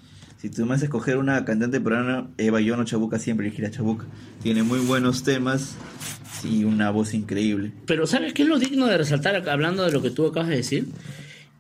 si 0.42 0.50
tú 0.50 0.66
me 0.66 0.74
haces 0.74 0.86
escoger 0.86 1.18
una 1.18 1.46
cantante 1.46 1.80
peruana, 1.80 2.28
Eva 2.40 2.60
Yono 2.60 2.84
Chabuca 2.84 3.20
siempre 3.20 3.46
elegirá 3.46 3.70
Chabuca. 3.70 4.08
Tiene 4.42 4.64
muy 4.64 4.80
buenos 4.80 5.22
temas 5.22 5.76
y 6.44 6.64
una 6.64 6.90
voz 6.90 7.14
increíble. 7.14 7.72
Pero 7.86 8.08
¿sabes 8.08 8.34
qué 8.34 8.42
es 8.42 8.48
lo 8.48 8.58
digno 8.58 8.88
de 8.88 8.98
resaltar 8.98 9.48
hablando 9.48 9.86
de 9.86 9.92
lo 9.92 10.02
que 10.02 10.10
tú 10.10 10.26
acabas 10.26 10.50
de 10.50 10.56
decir? 10.56 10.88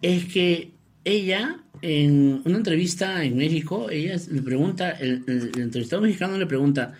Es 0.02 0.26
que 0.26 0.72
ella, 1.04 1.60
en 1.84 2.42
una 2.44 2.58
entrevista 2.58 3.24
en 3.24 3.38
México, 3.38 3.92
ella 3.92 4.16
le 4.32 4.42
pregunta, 4.42 4.90
el 4.90 5.52
entrevistado 5.58 6.02
mexicano 6.02 6.40
le 6.40 6.48
pregunta 6.48 6.96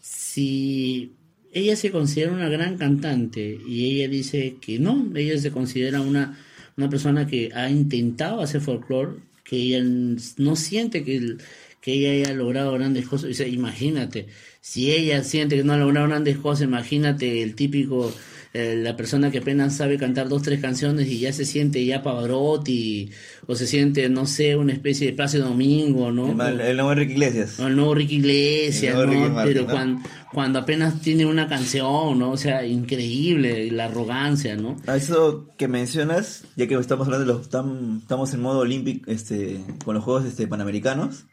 si 0.00 1.14
ella 1.52 1.74
se 1.74 1.90
considera 1.90 2.30
una 2.30 2.48
gran 2.48 2.78
cantante 2.78 3.58
y 3.66 3.96
ella 3.96 4.08
dice 4.08 4.58
que 4.60 4.78
no, 4.78 5.10
ella 5.16 5.36
se 5.38 5.50
considera 5.50 6.00
una, 6.00 6.38
una 6.76 6.88
persona 6.88 7.26
que 7.26 7.50
ha 7.52 7.68
intentado 7.68 8.40
hacer 8.40 8.60
folclore, 8.60 9.16
que 9.48 9.56
ella 9.56 9.82
no 10.36 10.56
siente 10.56 11.04
que, 11.04 11.36
que 11.80 11.92
ella 11.92 12.10
haya 12.10 12.34
logrado 12.36 12.72
grandes 12.72 13.08
cosas. 13.08 13.30
O 13.30 13.34
sea, 13.34 13.46
imagínate, 13.48 14.26
si 14.60 14.92
ella 14.92 15.24
siente 15.24 15.56
que 15.56 15.64
no 15.64 15.72
ha 15.72 15.78
logrado 15.78 16.08
grandes 16.08 16.36
cosas, 16.36 16.64
imagínate 16.64 17.42
el 17.42 17.54
típico, 17.54 18.12
eh, 18.58 18.76
la 18.76 18.96
persona 18.96 19.30
que 19.30 19.38
apenas 19.38 19.76
sabe 19.76 19.98
cantar 19.98 20.28
dos, 20.28 20.42
tres 20.42 20.60
canciones 20.60 21.06
y 21.08 21.20
ya 21.20 21.32
se 21.32 21.44
siente 21.44 21.84
ya 21.84 22.02
Pavarotti, 22.02 23.10
o 23.46 23.54
se 23.54 23.66
siente, 23.66 24.08
no 24.08 24.26
sé, 24.26 24.56
una 24.56 24.72
especie 24.72 25.06
de 25.06 25.12
Place 25.12 25.38
Domingo, 25.38 26.10
¿no? 26.10 26.30
El, 26.46 26.76
nuevo 26.76 26.92
Enrique 26.92 27.12
Iglesias. 27.12 27.58
El 27.58 27.76
nuevo 27.76 27.94
Ricky 27.94 28.16
Iglesias, 28.16 28.94
nuevo 28.94 29.12
¿no? 29.12 29.18
Ricky 29.18 29.32
Martin, 29.32 29.54
Pero 29.54 30.02
cuando, 30.32 30.58
apenas 30.58 31.00
tiene 31.00 31.24
una 31.24 31.48
canción, 31.48 32.18
¿no? 32.18 32.30
O 32.32 32.36
sea, 32.36 32.66
increíble, 32.66 33.70
la 33.70 33.86
arrogancia, 33.86 34.56
¿no? 34.56 34.76
A 34.86 34.96
eso 34.96 35.48
que 35.56 35.68
mencionas, 35.68 36.44
ya 36.56 36.66
que 36.66 36.74
estamos 36.74 37.06
hablando 37.06 37.26
de 37.26 37.32
los 37.38 37.50
tam- 37.50 38.00
estamos 38.02 38.34
en 38.34 38.40
modo 38.40 38.60
olímpico 38.60 39.10
este, 39.10 39.60
con 39.84 39.94
los 39.94 40.04
Juegos 40.04 40.24
este, 40.26 40.46
Panamericanos, 40.46 41.26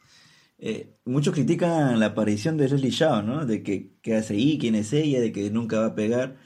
eh, 0.57 0.93
muchos 1.03 1.33
critican 1.33 1.99
la 1.99 2.07
aparición 2.07 2.55
de 2.57 2.69
Leslie 2.69 2.91
Shaw, 2.91 3.23
¿no? 3.23 3.45
De 3.45 3.61
que 3.61 3.89
qué 4.01 4.15
hace 4.15 4.35
ahí, 4.35 4.57
quién 4.57 4.75
es 4.75 4.93
ella, 4.93 5.19
de 5.19 5.31
que 5.31 5.49
nunca 5.49 5.79
va 5.79 5.87
a 5.87 5.95
pegar. 5.95 6.37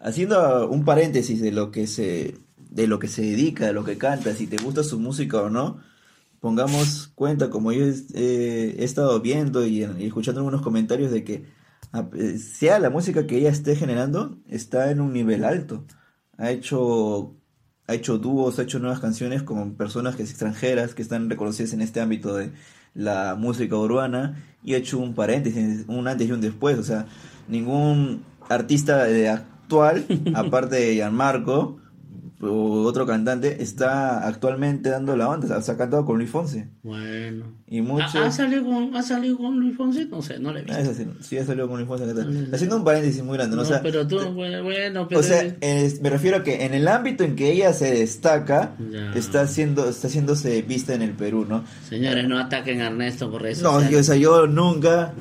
Haciendo 0.00 0.68
un 0.68 0.84
paréntesis 0.84 1.40
de 1.40 1.52
lo 1.52 1.70
que 1.70 1.86
se 1.86 2.36
de 2.70 2.86
lo 2.86 2.98
que 2.98 3.08
se 3.08 3.22
dedica, 3.22 3.66
de 3.66 3.72
lo 3.72 3.82
que 3.84 3.98
canta, 3.98 4.34
si 4.34 4.46
te 4.46 4.58
gusta 4.58 4.84
su 4.84 4.98
música 5.00 5.40
o 5.42 5.50
no, 5.50 5.78
pongamos 6.40 7.08
cuenta, 7.14 7.50
como 7.50 7.72
yo 7.72 7.84
eh, 8.14 8.76
he 8.78 8.84
estado 8.84 9.20
viendo 9.20 9.66
y, 9.66 9.82
escuchando 9.82 10.40
algunos 10.40 10.62
comentarios 10.62 11.10
de 11.10 11.24
que 11.24 11.44
a- 11.92 12.08
eh, 12.14 12.38
sea 12.38 12.78
la 12.78 12.90
música 12.90 13.26
que 13.26 13.38
ella 13.38 13.50
esté 13.50 13.74
generando, 13.76 14.38
está 14.48 14.90
en 14.90 15.00
un 15.00 15.12
nivel 15.12 15.44
alto. 15.44 15.84
Ha 16.36 16.50
hecho, 16.50 17.34
ha 17.86 17.94
hecho 17.94 18.18
dúos, 18.18 18.58
ha 18.58 18.62
hecho 18.62 18.78
nuevas 18.78 19.00
canciones 19.00 19.42
con 19.42 19.74
personas 19.76 20.14
que 20.16 20.22
extranjeras 20.22 20.94
que 20.94 21.02
están 21.02 21.30
reconocidas 21.30 21.72
en 21.72 21.80
este 21.80 22.00
ámbito 22.00 22.36
de 22.36 22.52
la 22.94 23.34
música 23.36 23.76
urbana 23.76 24.44
y 24.62 24.74
ha 24.74 24.78
hecho 24.78 24.98
un 24.98 25.14
paréntesis, 25.14 25.84
un 25.88 26.06
antes 26.06 26.28
y 26.28 26.32
un 26.32 26.40
después. 26.40 26.78
O 26.78 26.82
sea, 26.84 27.06
ningún 27.48 28.24
artista 28.48 29.04
de 29.04 29.28
actual, 29.68 30.06
aparte 30.34 30.76
de 30.76 30.94
Gianmarco 30.94 31.78
otro 32.40 33.04
cantante, 33.06 33.62
está 33.62 34.26
actualmente 34.26 34.90
dando 34.90 35.16
la 35.16 35.28
onda. 35.28 35.58
O 35.58 35.62
sea, 35.62 35.74
ha 35.74 35.76
cantado 35.76 36.04
con 36.04 36.18
Luis 36.18 36.30
Fonse. 36.30 36.68
Bueno. 36.82 37.46
Y 37.70 37.82
muchos... 37.82 38.14
¿Ha, 38.16 38.26
ha 38.26 38.32
salido 38.32 38.64
con, 38.64 38.96
¿Ha 38.96 39.02
salido 39.02 39.36
con 39.36 39.60
Luis 39.60 39.76
Fonse? 39.76 40.06
No 40.06 40.22
sé, 40.22 40.38
no 40.38 40.52
le 40.54 40.60
he 40.60 40.62
visto. 40.62 40.78
Ah, 40.78 40.80
eso 40.82 40.94
sí, 40.94 41.04
sí, 41.20 41.36
ya 41.36 41.44
salió 41.44 41.68
con 41.68 41.76
Luis 41.76 41.86
Fonse. 41.86 42.06
¿qué 42.06 42.14
tal? 42.14 42.48
Haciendo 42.54 42.76
un 42.76 42.84
paréntesis 42.84 43.22
muy 43.22 43.36
grande, 43.36 43.56
¿no? 43.56 43.62
No, 43.62 43.68
O 43.68 43.70
sea, 43.70 43.82
pero 43.82 44.06
tú, 44.06 44.18
bueno, 44.32 44.62
pero... 45.08 45.20
o 45.20 45.22
sea, 45.22 45.42
es- 45.60 46.00
me 46.00 46.08
refiero 46.08 46.38
a 46.38 46.42
que 46.42 46.64
en 46.64 46.72
el 46.72 46.88
ámbito 46.88 47.24
en 47.24 47.36
que 47.36 47.52
ella 47.52 47.72
se 47.74 47.90
destaca, 47.92 48.74
Ya. 48.90 49.12
está 49.14 49.42
haciendo, 49.42 49.88
está 49.88 50.06
haciéndose 50.08 50.62
vista 50.62 50.94
en 50.94 51.02
el 51.02 51.12
Perú, 51.12 51.44
¿no? 51.46 51.64
Señores, 51.88 52.26
no 52.26 52.38
ataquen 52.38 52.80
a 52.80 52.86
Ernesto 52.86 53.30
por 53.30 53.46
eso. 53.46 53.62
No, 53.70 53.90
yo, 53.90 53.98
o 53.98 54.02
sea, 54.02 54.16
yo 54.16 54.46
nunca, 54.46 55.12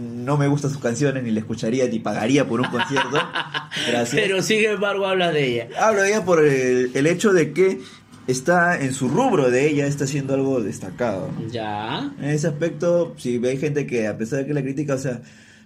no 0.00 0.36
me 0.36 0.46
gustan 0.46 0.70
sus 0.70 0.80
canciones, 0.80 1.24
ni 1.24 1.32
la 1.32 1.40
escucharía, 1.40 1.88
ni 1.88 1.98
pagaría 1.98 2.46
por 2.46 2.60
un 2.60 2.68
concierto. 2.68 3.16
Gracias. 3.88 4.10
Pero 4.22 4.42
sin 4.42 4.64
embargo 4.64 5.06
hablas 5.06 5.32
de 5.34 5.44
ella. 5.54 5.68
Hablo 5.80 6.02
de 6.02 6.08
ella 6.10 6.24
por 6.24 6.44
el, 6.44 6.90
el 6.94 7.06
hecho 7.08 7.32
de 7.32 7.52
que 7.52 7.80
está 8.26 8.80
en 8.80 8.92
su 8.94 9.08
rubro 9.08 9.50
de 9.50 9.68
ella, 9.68 9.86
está 9.86 10.04
haciendo 10.04 10.34
algo 10.34 10.62
destacado. 10.62 11.30
Ya. 11.50 12.12
En 12.18 12.30
ese 12.30 12.48
aspecto, 12.48 13.14
si 13.18 13.44
hay 13.44 13.56
gente 13.58 13.86
que 13.86 14.06
a 14.06 14.16
pesar 14.18 14.40
de 14.40 14.46
que 14.46 14.54
la 14.54 14.62
critica, 14.62 14.94
o 14.94 14.98
sea, 14.98 15.22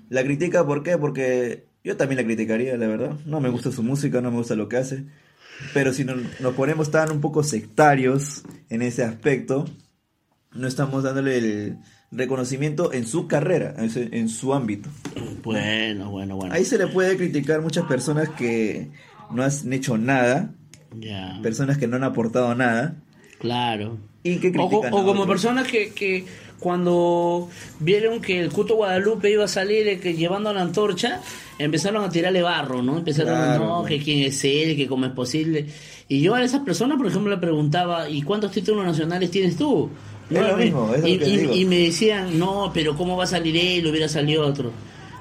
la 0.09 0.23
critica 0.25 0.67
¿por 0.67 0.83
qué? 0.83 0.99
Porque 0.99 1.67
yo 1.85 1.97
también 1.97 2.19
la 2.19 2.25
criticaría, 2.25 2.76
la 2.76 2.87
verdad. 2.87 3.17
No 3.26 3.40
me 3.40 3.49
gusta 3.49 3.73
su 3.73 3.83
música, 3.83 4.21
no 4.21 4.31
me 4.31 4.37
gusta 4.38 4.55
lo 4.55 4.69
que 4.69 4.76
hace. 4.76 5.05
Pero 5.75 5.93
si 5.93 6.05
no- 6.05 6.14
nos 6.40 6.55
ponemos 6.55 6.90
tan 6.90 7.11
un 7.12 7.21
poco 7.21 7.43
sectarios 7.43 8.43
en 8.69 8.83
ese 8.83 9.05
aspecto, 9.05 9.67
no 10.52 10.67
estamos 10.67 11.02
dándole 11.02 11.38
el 11.38 11.79
reconocimiento 12.11 12.93
en 12.93 13.07
su 13.07 13.29
carrera, 13.29 13.75
en 13.79 13.88
su, 13.90 14.00
en 14.00 14.29
su 14.29 14.52
ámbito. 14.52 14.88
Bueno, 15.43 16.11
bueno, 16.11 16.37
bueno. 16.37 16.55
Ahí 16.55 16.64
se 16.64 16.76
le 16.79 16.87
puede 16.88 17.17
criticar 17.17 17.61
muchas 17.62 17.85
personas 17.87 18.29
que 18.31 18.90
no 19.31 19.45
han 19.45 19.73
hecho 19.73 19.97
nada, 19.97 20.52
Ya. 20.99 21.38
personas 21.42 21.78
que 21.78 21.87
no 21.87 21.97
han 21.97 22.04
aportado 22.04 22.54
nada. 22.54 22.94
Claro. 23.38 23.99
Y 24.23 24.37
que 24.38 24.52
O, 24.59 24.85
a 24.85 24.90
como 24.90 25.11
otros. 25.23 25.26
personas 25.28 25.66
que, 25.68 25.90
que 25.94 26.25
cuando 26.59 27.49
vieron 27.78 28.20
que 28.20 28.38
el 28.40 28.50
Cuto 28.50 28.75
Guadalupe 28.76 29.30
iba 29.30 29.44
a 29.44 29.49
salir 29.49 29.88
eh, 29.88 29.99
que 29.99 30.14
llevando 30.14 30.52
la 30.52 30.61
antorcha, 30.61 31.20
empezaron 31.59 32.04
a 32.04 32.11
tirarle 32.11 32.42
barro, 32.42 32.82
¿no? 32.82 32.99
Empezaron 32.99 33.35
a 33.35 33.44
Claro, 33.56 33.64
no, 33.66 33.80
pues. 33.82 33.94
que 33.99 34.04
quién 34.04 34.18
es 34.26 34.44
él, 34.44 34.76
que 34.76 34.87
cómo 34.87 35.06
es 35.06 35.12
posible. 35.12 35.66
Y 36.09 36.20
yo 36.20 36.35
a 36.35 36.42
esas 36.44 36.61
personas, 36.62 36.99
por 36.99 37.06
ejemplo, 37.06 37.30
le 37.30 37.38
preguntaba, 37.38 38.11
¿y 38.11 38.23
cuántos 38.23 38.52
títulos 38.52 38.85
nacionales 38.85 39.30
tienes 39.30 39.56
tú? 39.56 39.88
Es 40.28 40.38
lo 40.40 40.56
me- 40.56 40.64
mismo, 40.64 40.92
es 40.94 41.00
lo 41.00 41.09
y, 41.09 41.18
que 41.18 41.28
y- 41.28 41.37
digo. 41.38 41.54
y 41.54 41.64
me 41.64 41.78
decían, 41.78 42.38
no, 42.38 42.70
pero 42.75 42.97
¿cómo 42.97 43.16
va 43.16 43.25
a 43.25 43.26
salir 43.26 43.56
él? 43.56 43.87
Hubiera 43.87 44.09
salido 44.09 44.47
otro. 44.47 44.70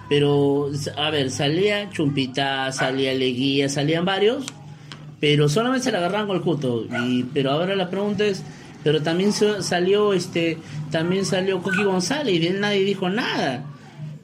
Pero, 0.10 0.70
a 0.98 1.10
ver, 1.12 1.30
salía 1.32 1.90
Chumpita, 1.92 2.72
salía 2.72 3.14
Leguía, 3.14 3.70
salían 3.70 4.04
varios, 4.06 4.44
pero 5.20 5.50
solamente 5.50 5.86
se 5.86 5.92
la 5.92 6.00
agarraban 6.00 6.28
con 6.28 6.38
el 6.38 6.42
cuto. 6.42 6.86
Y, 7.06 7.24
pero 7.24 7.52
ahora 7.52 7.76
la 7.76 7.90
pregunta 7.90 8.26
es, 8.26 8.44
pero 8.84 9.02
también 9.02 9.32
salió 9.34 10.14
este, 10.14 10.58
también 10.92 11.26
salió 11.26 11.62
Coqui 11.62 11.84
González 11.84 12.42
y 12.42 12.48
él 12.48 12.60
nadie 12.60 12.84
dijo 12.84 13.10
nada. 13.10 13.66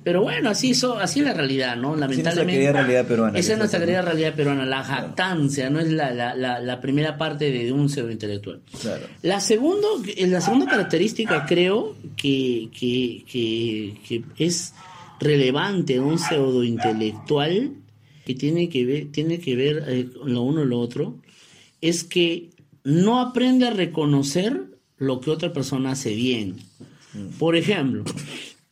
Pero 0.06 0.22
bueno, 0.22 0.52
así 0.52 0.70
eso, 0.72 1.00
así 1.00 1.22
es 1.22 1.26
la 1.26 1.34
realidad, 1.34 1.76
¿no? 1.76 1.96
Lamentablemente. 1.96 2.54
querida 2.54 2.74
realidad 2.74 3.08
peruana, 3.08 3.40
Esa 3.40 3.54
es 3.54 3.58
nuestra 3.58 3.80
querida 3.80 4.04
realidad 4.04 4.36
peruana, 4.36 4.64
la 4.64 4.84
jactancia, 4.84 5.72
no 5.72 5.80
es 5.80 5.90
la, 5.90 6.12
la, 6.12 6.36
la, 6.36 6.60
la 6.60 6.80
primera 6.80 7.18
parte 7.18 7.50
de, 7.50 7.72
un 7.72 7.90
pseudo 7.90 8.12
intelectual. 8.12 8.62
Claro. 8.80 9.08
La, 9.24 9.40
segundo, 9.40 9.88
la 10.16 10.42
segunda 10.42 10.68
característica 10.68 11.48
creo 11.48 11.96
que, 12.16 12.70
que, 12.80 13.24
que, 13.28 14.24
que 14.38 14.46
es 14.46 14.76
relevante 15.20 16.00
un 16.00 16.20
pseudo 16.20 16.64
intelectual 16.64 17.72
que 18.26 18.36
tiene 18.36 18.70
que 18.70 18.86
ver, 18.86 19.12
tiene 19.12 19.40
que 19.40 19.56
ver 19.56 19.84
eh, 19.88 20.10
lo 20.26 20.42
uno 20.42 20.64
y 20.64 20.68
lo 20.68 20.80
otro, 20.80 21.18
es 21.82 22.04
que 22.04 22.50
no 22.84 23.20
aprende 23.20 23.68
a 23.68 23.72
reconocer 23.72 24.66
lo 24.98 25.20
que 25.22 25.32
otra 25.32 25.54
persona 25.54 25.92
hace 25.92 26.14
bien. 26.16 26.58
Por 27.40 27.56
ejemplo, 27.56 28.04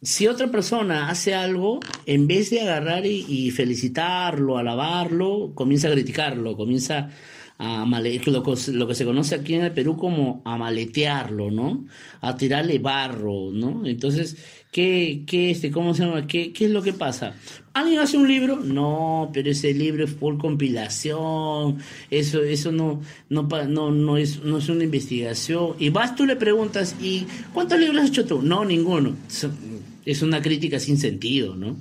si 0.02 0.28
otra 0.28 0.52
persona 0.52 1.10
hace 1.10 1.34
algo, 1.34 1.80
en 2.06 2.28
vez 2.28 2.50
de 2.50 2.62
agarrar 2.62 3.06
y, 3.06 3.26
y 3.28 3.52
felicitarlo, 3.52 4.58
alabarlo, 4.58 5.52
comienza 5.56 5.88
a 5.88 5.92
criticarlo, 5.92 6.58
comienza 6.58 7.10
a 7.58 7.86
lo, 7.86 8.44
lo 8.74 8.88
que 8.88 8.96
se 8.96 9.06
conoce 9.06 9.36
aquí 9.36 9.54
en 9.54 9.64
el 9.64 9.72
Perú 9.72 9.96
como 9.96 10.42
a 10.46 10.58
maletearlo, 10.58 11.52
¿no? 11.52 11.86
A 12.22 12.36
tirarle 12.36 12.80
barro, 12.80 13.52
¿no? 13.52 13.86
Entonces, 13.86 14.38
¿qué, 14.72 15.24
qué, 15.26 15.52
este, 15.52 15.72
cómo 15.72 15.94
se 15.94 16.04
llama? 16.06 16.28
¿Qué, 16.28 16.52
¿Qué 16.52 16.66
es 16.66 16.72
lo 16.72 16.82
que 16.82 16.94
pasa? 16.94 17.36
¿Alguien 17.74 18.00
hace 18.00 18.18
un 18.18 18.28
libro? 18.28 18.58
No, 18.58 19.30
pero 19.34 19.50
ese 19.50 19.74
libro 19.74 20.04
es 20.04 20.14
por 20.14 20.38
compilación, 20.38 21.78
eso, 22.10 22.44
eso 22.44 22.72
no, 22.72 23.02
no, 23.30 23.44
no, 23.68 23.92
no, 23.92 24.18
es, 24.18 24.44
no 24.44 24.58
es 24.58 24.70
una 24.70 24.84
investigación. 24.84 25.76
Y 25.80 25.90
vas, 25.90 26.16
tú 26.16 26.26
le 26.26 26.36
preguntas, 26.36 26.96
¿y 27.02 27.26
cuántos 27.54 27.80
libros 27.80 28.04
has 28.04 28.10
hecho 28.10 28.26
tú? 28.26 28.42
No, 28.42 28.66
ninguno. 28.66 29.16
Es- 30.06 30.22
una 30.22 30.42
crítica 30.42 30.80
sin 30.80 30.98
sentido, 30.98 31.56
¿no? 31.56 31.78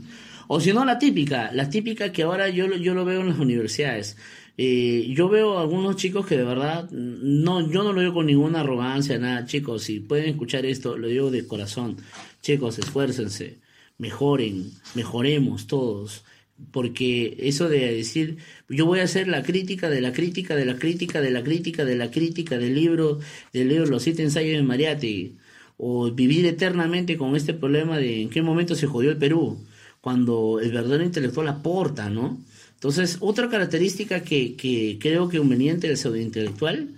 O 0.49 0.61
si 0.61 0.73
no, 0.73 0.85
la 0.85 0.99
típica, 0.99 1.50
la 1.52 1.69
típica 1.71 2.12
que 2.12 2.23
ahora 2.23 2.49
yo, 2.49 2.67
yo 2.76 2.95
lo 2.95 3.05
veo 3.05 3.21
en 3.21 3.29
las 3.29 3.38
universidades. 3.38 4.17
Eh, 4.59 5.12
yo 5.14 5.28
veo 5.28 5.59
algunos 5.59 5.97
chicos 5.97 6.26
que 6.26 6.37
de 6.37 6.44
verdad, 6.44 6.90
no, 6.90 7.71
yo 7.71 7.82
no 7.82 7.92
lo 7.92 8.00
digo 8.00 8.14
con 8.14 8.26
ninguna 8.26 8.61
arrogancia, 8.61 9.18
nada, 9.18 9.47
chicos, 9.47 9.85
si 9.85 10.00
pueden 10.00 10.28
escuchar 10.30 10.66
esto, 10.66 10.97
lo 10.99 11.09
digo 11.09 11.30
de 11.30 11.47
corazón. 11.47 11.97
Chicos, 12.42 12.78
esfuércense, 12.78 13.61
mejoren, 13.99 14.73
mejoremos 14.94 15.66
todos. 15.66 16.25
Porque 16.71 17.37
eso 17.40 17.68
de 17.68 17.92
decir, 17.94 18.37
yo 18.68 18.87
voy 18.87 19.00
a 19.00 19.04
hacer 19.04 19.26
la 19.26 19.42
crítica 19.42 19.88
de 19.90 20.00
la 20.00 20.12
crítica 20.12 20.54
de 20.54 20.64
la 20.64 20.78
crítica 20.78 21.21
de 21.21 21.30
la 21.30 21.42
crítica 21.42 21.85
de 21.85 21.97
la 21.97 22.11
crítica 22.11 22.59
del 22.59 22.75
libro, 22.75 23.18
del 23.52 23.68
libro 23.68 23.87
Los 23.87 24.02
siete 24.04 24.23
ensayos 24.23 24.56
de 24.56 24.62
Mariátegui, 24.62 25.37
o 25.76 26.12
vivir 26.12 26.47
eternamente 26.47 27.16
con 27.16 27.35
este 27.35 27.54
problema 27.54 27.99
de 27.99 28.23
en 28.23 28.30
qué 28.30 28.42
momento 28.42 28.76
se 28.76 28.87
jodió 28.87 29.11
el 29.11 29.16
Perú, 29.16 29.59
cuando 30.00 30.61
el 30.61 30.71
verdadero 30.71 31.04
intelectual 31.04 31.49
aporta, 31.49 32.11
¿no? 32.11 32.38
Entonces, 32.82 33.18
otra 33.20 33.48
característica 33.48 34.24
que, 34.24 34.56
que 34.56 34.98
creo 35.00 35.28
que 35.28 35.38
conveniente 35.38 35.86
del 35.86 35.96
pseudointelectual 35.96 36.88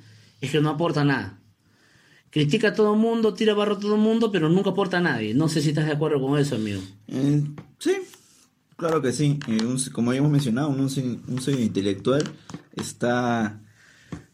es 0.40 0.50
que 0.50 0.58
no 0.62 0.70
aporta 0.70 1.04
nada. 1.04 1.38
Critica 2.30 2.68
a 2.68 2.74
todo 2.74 2.94
el 2.94 2.98
mundo, 3.00 3.34
tira 3.34 3.52
barro 3.52 3.74
a 3.74 3.78
todo 3.78 3.94
el 3.96 4.00
mundo, 4.00 4.32
pero 4.32 4.48
nunca 4.48 4.70
aporta 4.70 4.96
a 4.96 5.00
nadie. 5.02 5.34
No 5.34 5.46
sé 5.46 5.60
si 5.60 5.68
estás 5.68 5.84
de 5.84 5.92
acuerdo 5.92 6.22
con 6.22 6.38
eso, 6.38 6.54
amigo. 6.54 6.80
Eh, 7.08 7.42
sí, 7.78 7.92
claro 8.78 9.02
que 9.02 9.12
sí. 9.12 9.38
Eh, 9.46 9.62
un- 9.62 9.78
como 9.92 10.10
habíamos 10.10 10.32
mencionado, 10.32 10.70
un, 10.70 10.80
un 10.80 11.42
sello 11.42 11.60
intelectual 11.60 12.24
está 12.74 13.60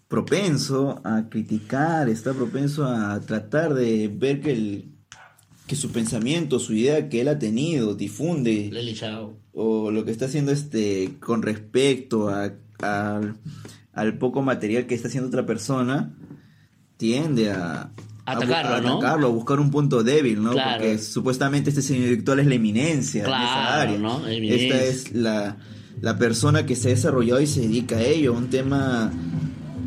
propenso 0.07 1.01
a 1.05 1.29
criticar, 1.29 2.09
está 2.09 2.33
propenso 2.33 2.85
a 2.87 3.21
tratar 3.21 3.75
de 3.75 4.07
ver 4.07 4.41
que, 4.41 4.53
el, 4.53 4.85
que 5.67 5.75
su 5.75 5.91
pensamiento, 5.91 6.61
su 6.61 6.75
idea 6.75 7.09
que 7.09 7.21
él 7.21 7.29
ha 7.29 7.41
tenido, 7.41 7.97
difunde, 7.97 8.71
Leli 8.73 8.95
Chao. 8.95 9.37
O 9.63 9.91
lo 9.91 10.05
que 10.05 10.11
está 10.11 10.25
haciendo 10.25 10.53
este 10.53 11.17
con 11.21 11.43
respecto 11.43 12.29
a, 12.31 12.51
a- 12.83 13.21
al 13.93 14.19
poco 14.19 14.41
material 14.43 14.87
que 14.87 14.95
está 14.95 15.09
haciendo 15.09 15.29
otra 15.29 15.45
persona, 15.45 16.15
tiende 16.97 17.51
a... 17.51 17.91
Atacarlo, 18.25 18.75
a 18.77 18.81
¿no? 18.81 18.99
atacarlo, 18.99 19.27
a 19.27 19.31
buscar 19.31 19.59
un 19.59 19.71
punto 19.71 20.05
débil, 20.05 20.41
¿no? 20.43 20.53
Claro. 20.53 20.71
Porque 20.79 20.99
supuestamente 20.99 21.71
este 21.71 21.83
señor 21.83 22.03
intelectual 22.05 22.39
es 22.41 22.47
la 22.47 22.55
eminencia 22.55 23.23
en 23.25 23.27
esa 23.29 23.37
Claro, 23.37 24.23
área. 24.23 24.55
Esta 24.55 24.85
es 24.85 25.13
la, 25.15 25.57
la 26.01 26.17
persona 26.17 26.65
que 26.65 26.77
se 26.77 26.89
ha 26.89 26.91
desarrollado 26.93 27.41
y 27.41 27.47
se 27.49 27.63
dedica 27.63 27.97
a 27.97 28.03
ello, 28.03 28.35
a 28.35 28.39
un 28.39 28.49
tema 28.49 29.11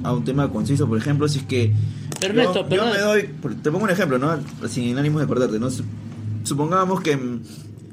a 0.03 0.11
un 0.13 0.25
tema 0.25 0.51
conciso, 0.51 0.87
por 0.89 0.97
ejemplo, 0.97 1.29
si 1.29 1.39
es 1.39 1.45
que 1.45 1.71
Pero 2.19 2.33
yo, 2.33 2.41
Ernesto, 2.41 2.69
yo 2.69 2.85
me 2.91 2.97
doy, 2.99 3.29
te 3.63 3.71
pongo 3.71 3.85
un 3.85 3.89
ejemplo, 3.91 4.17
¿no? 4.19 4.37
Sin 4.67 4.97
ánimos 4.97 5.21
de 5.21 5.27
cortarte, 5.27 5.57
¿no? 5.59 5.67
Sup- 5.69 5.85
Supongamos 6.43 6.99
que 7.01 7.17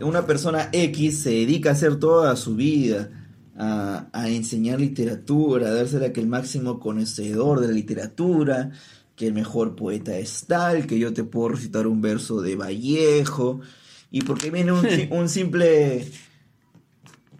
una 0.02 0.26
persona 0.26 0.68
X 0.72 1.22
se 1.22 1.30
dedica 1.30 1.70
a 1.70 1.72
hacer 1.72 1.96
toda 1.96 2.34
su 2.36 2.54
vida 2.56 3.10
a, 3.56 4.08
a 4.12 4.28
enseñar 4.28 4.80
literatura, 4.80 5.68
a 5.68 5.74
dársela 5.74 6.12
que 6.12 6.20
el 6.20 6.26
máximo 6.26 6.80
conocedor 6.80 7.60
de 7.60 7.68
la 7.68 7.74
literatura, 7.74 8.70
que 9.16 9.26
el 9.26 9.34
mejor 9.34 9.76
poeta 9.76 10.16
es 10.16 10.46
tal, 10.46 10.86
que 10.86 10.98
yo 10.98 11.12
te 11.12 11.24
puedo 11.24 11.50
recitar 11.50 11.86
un 11.86 12.00
verso 12.00 12.40
de 12.40 12.56
Vallejo, 12.56 13.60
y 14.10 14.22
porque 14.22 14.50
viene 14.50 14.72
un 14.72 15.28
simple 15.28 16.06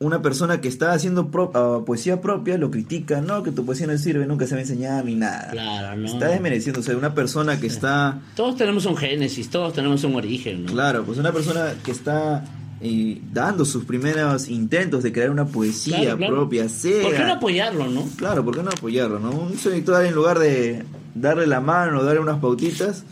una 0.00 0.23
persona 0.23 0.61
que 0.62 0.69
está 0.69 0.92
haciendo 0.92 1.28
pro- 1.30 1.52
ah, 1.54 1.85
poesía 1.85 2.21
propia 2.23 2.57
lo 2.59 2.71
critica, 2.71 3.21
no, 3.21 3.42
que 3.42 3.52
tu 3.52 3.64
poesía 3.66 3.87
no 3.87 3.97
sirve, 3.99 4.26
nunca 4.26 4.47
se 4.47 4.54
va 4.54 4.59
a 4.59 4.62
enseñar 4.62 5.04
ni 5.04 5.14
nada. 5.14 5.49
Claro, 5.52 5.97
no. 5.97 6.07
Está 6.09 6.28
desmereciendo, 6.28 6.80
o 6.80 6.83
sea, 6.83 6.97
una 6.97 7.14
persona 7.14 7.61
que 7.61 7.66
está, 7.66 8.19
Todos 8.35 8.57
tenemos 8.57 8.87
un 8.87 8.97
génesis, 8.97 9.50
todos 9.50 9.73
tenemos 9.75 10.02
un 10.04 10.14
origen, 10.16 10.64
¿no? 10.64 10.73
claro, 10.73 11.04
pues 11.04 11.19
una 11.19 11.33
persona 11.33 11.75
que 11.85 11.90
está 11.90 12.45
eh, 12.80 13.21
dando 13.30 13.66
sus 13.66 13.85
primeros 13.85 14.49
intentos 14.49 15.02
de 15.02 15.12
crear 15.12 15.30
una 15.30 15.45
poesía 15.45 15.99
Claro, 15.99 16.16
claro. 16.16 16.35
propia, 16.35 16.69
sea. 16.71 17.02
¿Por 17.02 17.12
qué 17.14 17.25
no 17.25 17.33
apoyarlo, 17.35 17.87
no? 17.88 18.09
Claro, 18.16 18.42
¿por 18.42 18.57
qué 18.57 18.62
no 18.62 18.71
apoyarlo? 18.71 19.19
¿no? 19.21 19.30
Un 19.33 19.59
selector 19.59 20.02
en 20.02 20.14
lugar 20.14 20.38
de 20.38 20.83
darle 21.14 21.47
la 21.47 21.61
mano, 21.61 22.02
darle 22.02 22.21
unas 22.21 22.38
pautitas, 22.40 23.04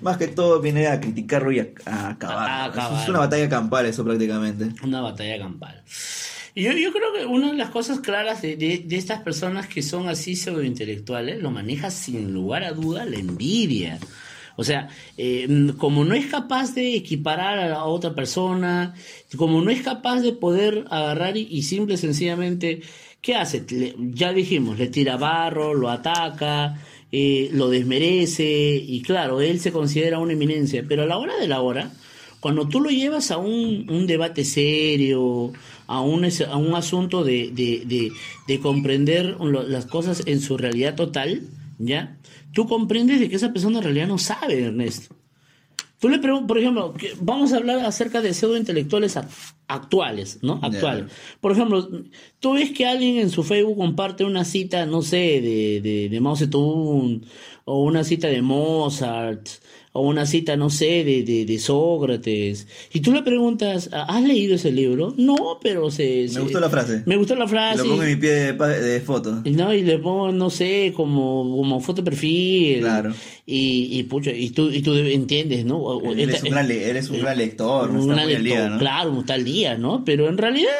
más 0.00 0.16
que 0.16 0.28
todo 0.28 0.60
viene 0.60 0.86
a 0.86 1.00
criticarlo 1.00 1.50
y 1.50 1.58
a, 1.58 1.66
a 1.86 2.10
acabar. 2.10 2.48
A 2.48 2.64
acabar. 2.66 3.02
Es 3.02 3.08
una 3.08 3.18
batalla 3.18 3.48
campal 3.48 3.86
eso 3.86 4.04
prácticamente. 4.04 4.68
Una 4.84 5.00
batalla 5.00 5.38
campal. 5.38 5.82
Yo, 6.56 6.72
yo 6.72 6.90
creo 6.90 7.12
que 7.12 7.26
una 7.26 7.50
de 7.52 7.58
las 7.58 7.68
cosas 7.70 8.00
claras 8.00 8.40
de, 8.40 8.56
de- 8.56 8.86
estas 8.96 9.20
personas 9.20 9.66
que 9.66 9.82
son 9.82 10.08
así 10.08 10.36
pseudointelectuales 10.36 11.42
lo 11.42 11.50
maneja 11.50 11.90
sin 11.90 12.32
lugar 12.32 12.64
a 12.64 12.72
duda 12.72 13.04
la 13.04 13.16
envidia. 13.18 13.98
O 14.56 14.64
sea, 14.64 14.88
eh, 15.18 15.46
como 15.76 16.04
no 16.06 16.14
es 16.14 16.26
capaz 16.26 16.74
de 16.74 16.94
equiparar 16.96 17.58
a 17.58 17.68
la 17.68 17.84
otra 17.84 18.14
persona, 18.14 18.94
como 19.36 19.60
no 19.60 19.70
es 19.70 19.82
capaz 19.82 20.20
de 20.22 20.32
poder 20.32 20.86
agarrar 20.88 21.36
y, 21.36 21.62
simple 21.62 21.94
y 21.94 21.98
sencillamente, 21.98 22.80
¿qué 23.20 23.34
hace? 23.34 23.62
Le- 23.68 23.94
ya 23.98 24.32
dijimos, 24.32 24.78
le 24.78 24.86
tira 24.88 25.18
barro, 25.18 25.74
lo 25.74 25.90
ataca, 25.90 26.78
eh, 27.12 27.50
lo 27.52 27.68
desmerece 27.68 28.76
y 28.76 29.02
claro, 29.02 29.42
él 29.42 29.60
se 29.60 29.72
considera 29.72 30.20
una 30.20 30.32
eminencia, 30.32 30.82
pero 30.88 31.02
a 31.02 31.06
la 31.06 31.18
hora 31.18 31.36
de 31.36 31.48
la 31.48 31.60
hora, 31.60 31.90
cuando 32.40 32.66
tú 32.68 32.80
lo 32.80 32.88
llevas 32.90 33.30
a 33.30 33.36
un 33.38 34.06
debate 34.06 34.44
serio, 34.44 35.52
a 35.86 36.00
un, 36.00 36.24
a 36.24 36.56
un 36.56 36.74
asunto 36.74 37.24
de, 37.24 37.50
de, 37.52 37.82
de, 37.86 38.12
de 38.46 38.60
comprender 38.60 39.36
las 39.40 39.86
cosas 39.86 40.22
en 40.26 40.40
su 40.40 40.56
realidad 40.56 40.94
total, 40.94 41.42
¿ya? 41.78 42.18
Tú 42.52 42.66
comprendes 42.66 43.20
de 43.20 43.28
que 43.28 43.36
esa 43.36 43.52
persona 43.52 43.78
en 43.78 43.84
realidad 43.84 44.08
no 44.08 44.18
sabe, 44.18 44.62
Ernesto. 44.64 45.14
Tú 45.98 46.10
le 46.10 46.18
preguntas, 46.18 46.48
por 46.48 46.58
ejemplo, 46.58 46.92
que 46.92 47.12
vamos 47.20 47.52
a 47.52 47.56
hablar 47.56 47.80
acerca 47.80 48.20
de 48.20 48.34
pseudointelectuales 48.34 49.16
ac- 49.16 49.54
actuales, 49.66 50.38
¿no? 50.42 50.60
Actuales. 50.62 51.06
Por 51.40 51.52
ejemplo, 51.52 51.88
tú 52.38 52.52
ves 52.52 52.70
que 52.72 52.84
alguien 52.84 53.16
en 53.16 53.30
su 53.30 53.42
Facebook 53.42 53.78
comparte 53.78 54.22
una 54.24 54.44
cita, 54.44 54.84
no 54.84 55.00
sé, 55.00 55.40
de, 55.40 55.80
de, 55.82 56.08
de 56.10 56.20
Mao 56.20 56.36
Zedong, 56.36 57.22
o 57.64 57.82
una 57.82 58.04
cita 58.04 58.28
de 58.28 58.42
Mozart, 58.42 59.48
o 59.96 60.02
una 60.02 60.26
cita, 60.26 60.56
no 60.56 60.70
sé, 60.70 61.04
de, 61.04 61.22
de, 61.22 61.44
de 61.46 61.58
Sócrates, 61.58 62.66
y 62.92 63.00
tú 63.00 63.12
le 63.12 63.22
preguntas, 63.22 63.88
¿has 63.92 64.22
leído 64.22 64.54
ese 64.54 64.70
libro? 64.72 65.14
No, 65.16 65.58
pero 65.62 65.90
se... 65.90 66.22
Me 66.22 66.28
se- 66.28 66.40
gustó 66.40 66.60
la 66.60 66.70
frase. 66.70 67.02
Me 67.06 67.16
gustó 67.16 67.34
la 67.34 67.44
Y 67.46 67.48
frase. 67.48 67.78
Lo 67.84 67.90
pongo 67.90 68.02
en 68.02 68.08
mi 68.10 68.16
pie 68.16 68.30
de, 68.52 68.52
de 68.80 69.00
foto. 69.00 69.40
Y 69.44 69.50
No, 69.50 69.72
y 69.72 69.82
le 69.82 69.98
pongo, 69.98 70.32
no 70.32 70.50
sé, 70.50 70.92
como, 70.94 71.56
como 71.56 71.80
foto 71.80 72.02
de 72.02 72.10
perfil. 72.10 72.80
Claro. 72.80 73.14
Y, 73.46 73.88
y, 73.98 74.02
pucha, 74.04 74.32
y 74.32 74.50
tú, 74.50 74.70
y 74.70 74.82
tú 74.82 74.94
entiendes, 74.94 75.64
¿no? 75.64 76.00
Eres 76.12 76.36
esta- 76.36 76.46
un 76.48 76.52
gran, 76.52 76.70
eres 76.70 77.10
un 77.10 77.20
gran 77.20 77.38
lector, 77.38 77.90
al 77.90 78.26
día, 78.26 78.38
lector- 78.66 78.70
¿no? 78.72 78.78
Claro, 78.78 79.20
está 79.20 79.34
al 79.34 79.44
día, 79.44 79.78
¿no? 79.78 80.04
Pero 80.04 80.28
en 80.28 80.36
realidad, 80.38 80.70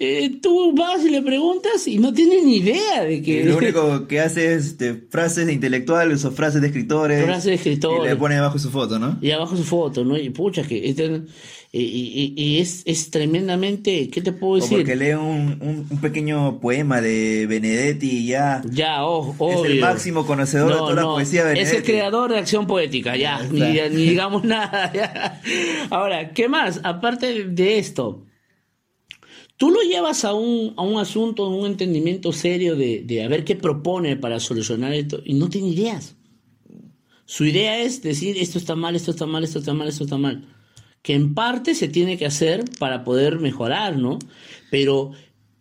eh, 0.00 0.38
tú 0.40 0.74
vas 0.76 1.04
y 1.04 1.10
le 1.10 1.22
preguntas 1.22 1.86
y 1.88 1.98
no 1.98 2.12
tienes 2.14 2.44
ni 2.44 2.58
idea 2.58 3.04
de 3.04 3.20
que. 3.22 3.44
Lo 3.44 3.56
único 3.58 4.06
que 4.06 4.20
hace 4.20 4.54
es 4.54 4.66
este, 4.66 4.94
frases 4.94 5.46
de 5.46 5.52
intelectuales 5.52 6.24
o 6.24 6.30
frases 6.30 6.60
de 6.60 6.68
escritores. 6.68 7.24
Frases 7.24 7.44
de 7.44 7.54
escritores. 7.54 8.04
Y 8.04 8.08
le 8.08 8.16
pone 8.16 8.34
debajo 8.36 8.58
su 8.58 8.70
foto, 8.70 8.98
¿no? 8.98 9.18
Y 9.20 9.30
abajo 9.32 9.56
su 9.56 9.64
foto, 9.64 10.04
¿no? 10.04 10.16
Y 10.16 10.30
pucha, 10.30 10.62
que. 10.62 10.88
este- 10.88 11.22
y, 11.70 11.80
y- 11.82 12.32
y 12.34 12.58
es, 12.60 12.82
es 12.86 13.10
tremendamente. 13.10 14.08
¿Qué 14.08 14.22
te 14.22 14.32
puedo 14.32 14.52
O 14.54 14.56
decir? 14.56 14.78
porque 14.78 14.96
lee 14.96 15.12
un, 15.12 15.58
un- 15.60 15.86
un 15.90 16.00
pequeño 16.00 16.60
poema 16.60 17.02
de 17.02 17.46
Benedetti 17.46 18.08
y 18.20 18.26
ya. 18.28 18.62
Ya, 18.70 19.04
oh, 19.04 19.34
Es 19.50 19.56
el 19.66 19.72
obvio. 19.72 19.80
máximo 19.82 20.24
conocedor 20.26 20.70
de 20.72 20.78
toda 20.78 20.94
la 20.94 21.02
poesía 21.02 21.44
de 21.44 21.52
Es 21.52 21.58
el 21.58 21.64
Benedetti. 21.66 21.92
creador 21.92 22.30
de 22.32 22.38
acción 22.38 22.66
poética, 22.66 23.16
ya. 23.16 23.42
Ni, 23.42 23.60
ni 23.60 24.06
digamos 24.06 24.44
nada. 24.44 24.90
ya. 24.94 25.42
Ahora, 25.90 26.30
¿qué 26.32 26.48
más? 26.48 26.80
Aparte 26.84 27.44
de 27.44 27.78
esto, 27.78 28.24
tú 29.58 29.70
lo 29.70 29.82
llevas 29.82 30.24
a 30.24 30.32
un, 30.32 30.72
a 30.76 30.82
un 30.82 30.98
asunto, 30.98 31.44
a 31.44 31.48
un 31.48 31.66
entendimiento 31.66 32.32
serio 32.32 32.76
de, 32.76 33.02
de 33.04 33.22
a 33.22 33.28
ver 33.28 33.44
qué 33.44 33.56
propone 33.56 34.16
para 34.16 34.40
solucionar 34.40 34.94
esto 34.94 35.20
y 35.24 35.34
no 35.34 35.50
tiene 35.50 35.68
ideas. 35.68 36.16
Su 37.26 37.44
idea 37.44 37.82
es 37.82 38.00
decir, 38.00 38.38
esto 38.38 38.56
está 38.56 38.74
mal, 38.74 38.96
esto 38.96 39.10
está 39.10 39.26
mal, 39.26 39.44
esto 39.44 39.58
está 39.58 39.74
mal, 39.74 39.88
esto 39.88 40.04
está 40.04 40.16
mal. 40.16 40.48
Que 41.02 41.12
en 41.12 41.34
parte 41.34 41.74
se 41.74 41.88
tiene 41.88 42.16
que 42.16 42.24
hacer 42.24 42.64
para 42.78 43.04
poder 43.04 43.38
mejorar, 43.38 43.98
¿no? 43.98 44.18
Pero 44.70 45.12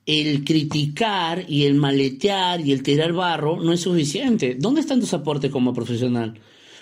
el 0.05 0.45
criticar 0.45 1.43
y 1.49 1.65
el 1.65 1.73
maletear 1.73 2.61
y 2.61 2.71
el 2.71 2.83
tirar 2.83 3.11
barro 3.11 3.57
no 3.61 3.73
es 3.73 3.81
suficiente. 3.81 4.55
¿Dónde 4.57 4.79
están 4.79 5.01
tus 5.01 5.13
aportes 5.13 5.51
como 5.51 5.73
profesional? 5.73 6.39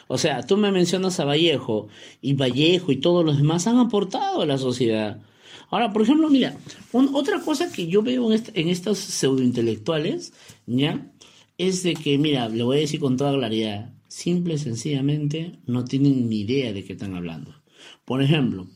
O 0.08 0.20
sea, 0.20 0.44
tú 0.44 0.58
me 0.58 0.72
mencionas 0.72 1.20
a 1.20 1.26
Vallejo 1.26 1.88
y 2.22 2.34
Vallejo 2.34 2.92
y 2.92 2.98
todos 2.98 3.26
los 3.26 3.38
demás 3.38 3.66
han 3.66 3.80
aportado 3.80 4.42
a 4.42 4.46
la 4.46 4.60
sociedad. 4.60 5.20
Ahora, 5.76 5.92
por 5.92 6.04
ejemplo, 6.04 6.30
mira, 6.30 6.58
otra 6.94 7.42
cosa 7.42 7.70
que 7.70 7.88
yo 7.88 8.02
veo 8.02 8.32
en, 8.32 8.42
en 8.54 8.70
estos 8.70 8.98
pseudointelectuales, 8.98 10.32
¿ya? 10.66 11.12
Es 11.58 11.84
de 11.84 11.96
que, 11.96 12.18
mira, 12.18 12.48
le 12.48 12.64
voy 12.64 12.78
a 12.78 12.80
decir 12.80 13.02
con 13.02 13.18
toda 13.18 13.34
claridad, 13.34 13.94
simple 14.08 14.54
y 14.54 14.58
sencillamente 14.58 15.60
no 15.66 15.84
tienen 15.84 16.30
ni 16.30 16.40
idea 16.40 16.72
de 16.72 16.86
qué 16.86 16.94
están 16.94 17.14
hablando. 17.14 17.54
Por 18.06 18.22
ejemplo, 18.22 18.68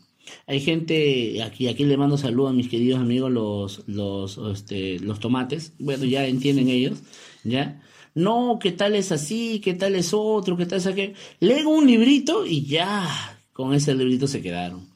hay 0.46 0.60
gente, 0.60 1.42
aquí, 1.42 1.70
aquí 1.70 1.86
le 1.86 1.96
mando 1.96 2.18
saludos 2.18 2.52
a 2.52 2.56
mis 2.56 2.68
queridos 2.68 3.00
amigos 3.00 3.32
los, 3.32 3.88
los, 3.88 4.38
este, 4.52 5.00
los 5.00 5.22
tomates, 5.22 5.72
bueno, 5.80 6.04
ya 6.04 6.28
entienden 6.28 6.68
ellos, 6.68 7.00
¿ya? 7.46 7.82
No, 8.14 8.60
¿qué 8.62 8.74
tal 8.74 8.94
es 8.96 9.14
así? 9.14 9.62
¿Qué 9.64 9.74
tal 9.74 9.96
es 9.96 10.14
otro? 10.14 10.58
¿Qué 10.58 10.66
tal 10.66 10.80
es 10.80 10.86
aquel? 10.86 11.14
Leen 11.40 11.66
un 11.66 11.88
librito 11.88 12.46
y 12.46 12.66
ya, 12.66 13.08
con 13.54 13.74
ese 13.74 13.96
librito 13.96 14.28
se 14.28 14.42
quedaron. 14.42 14.88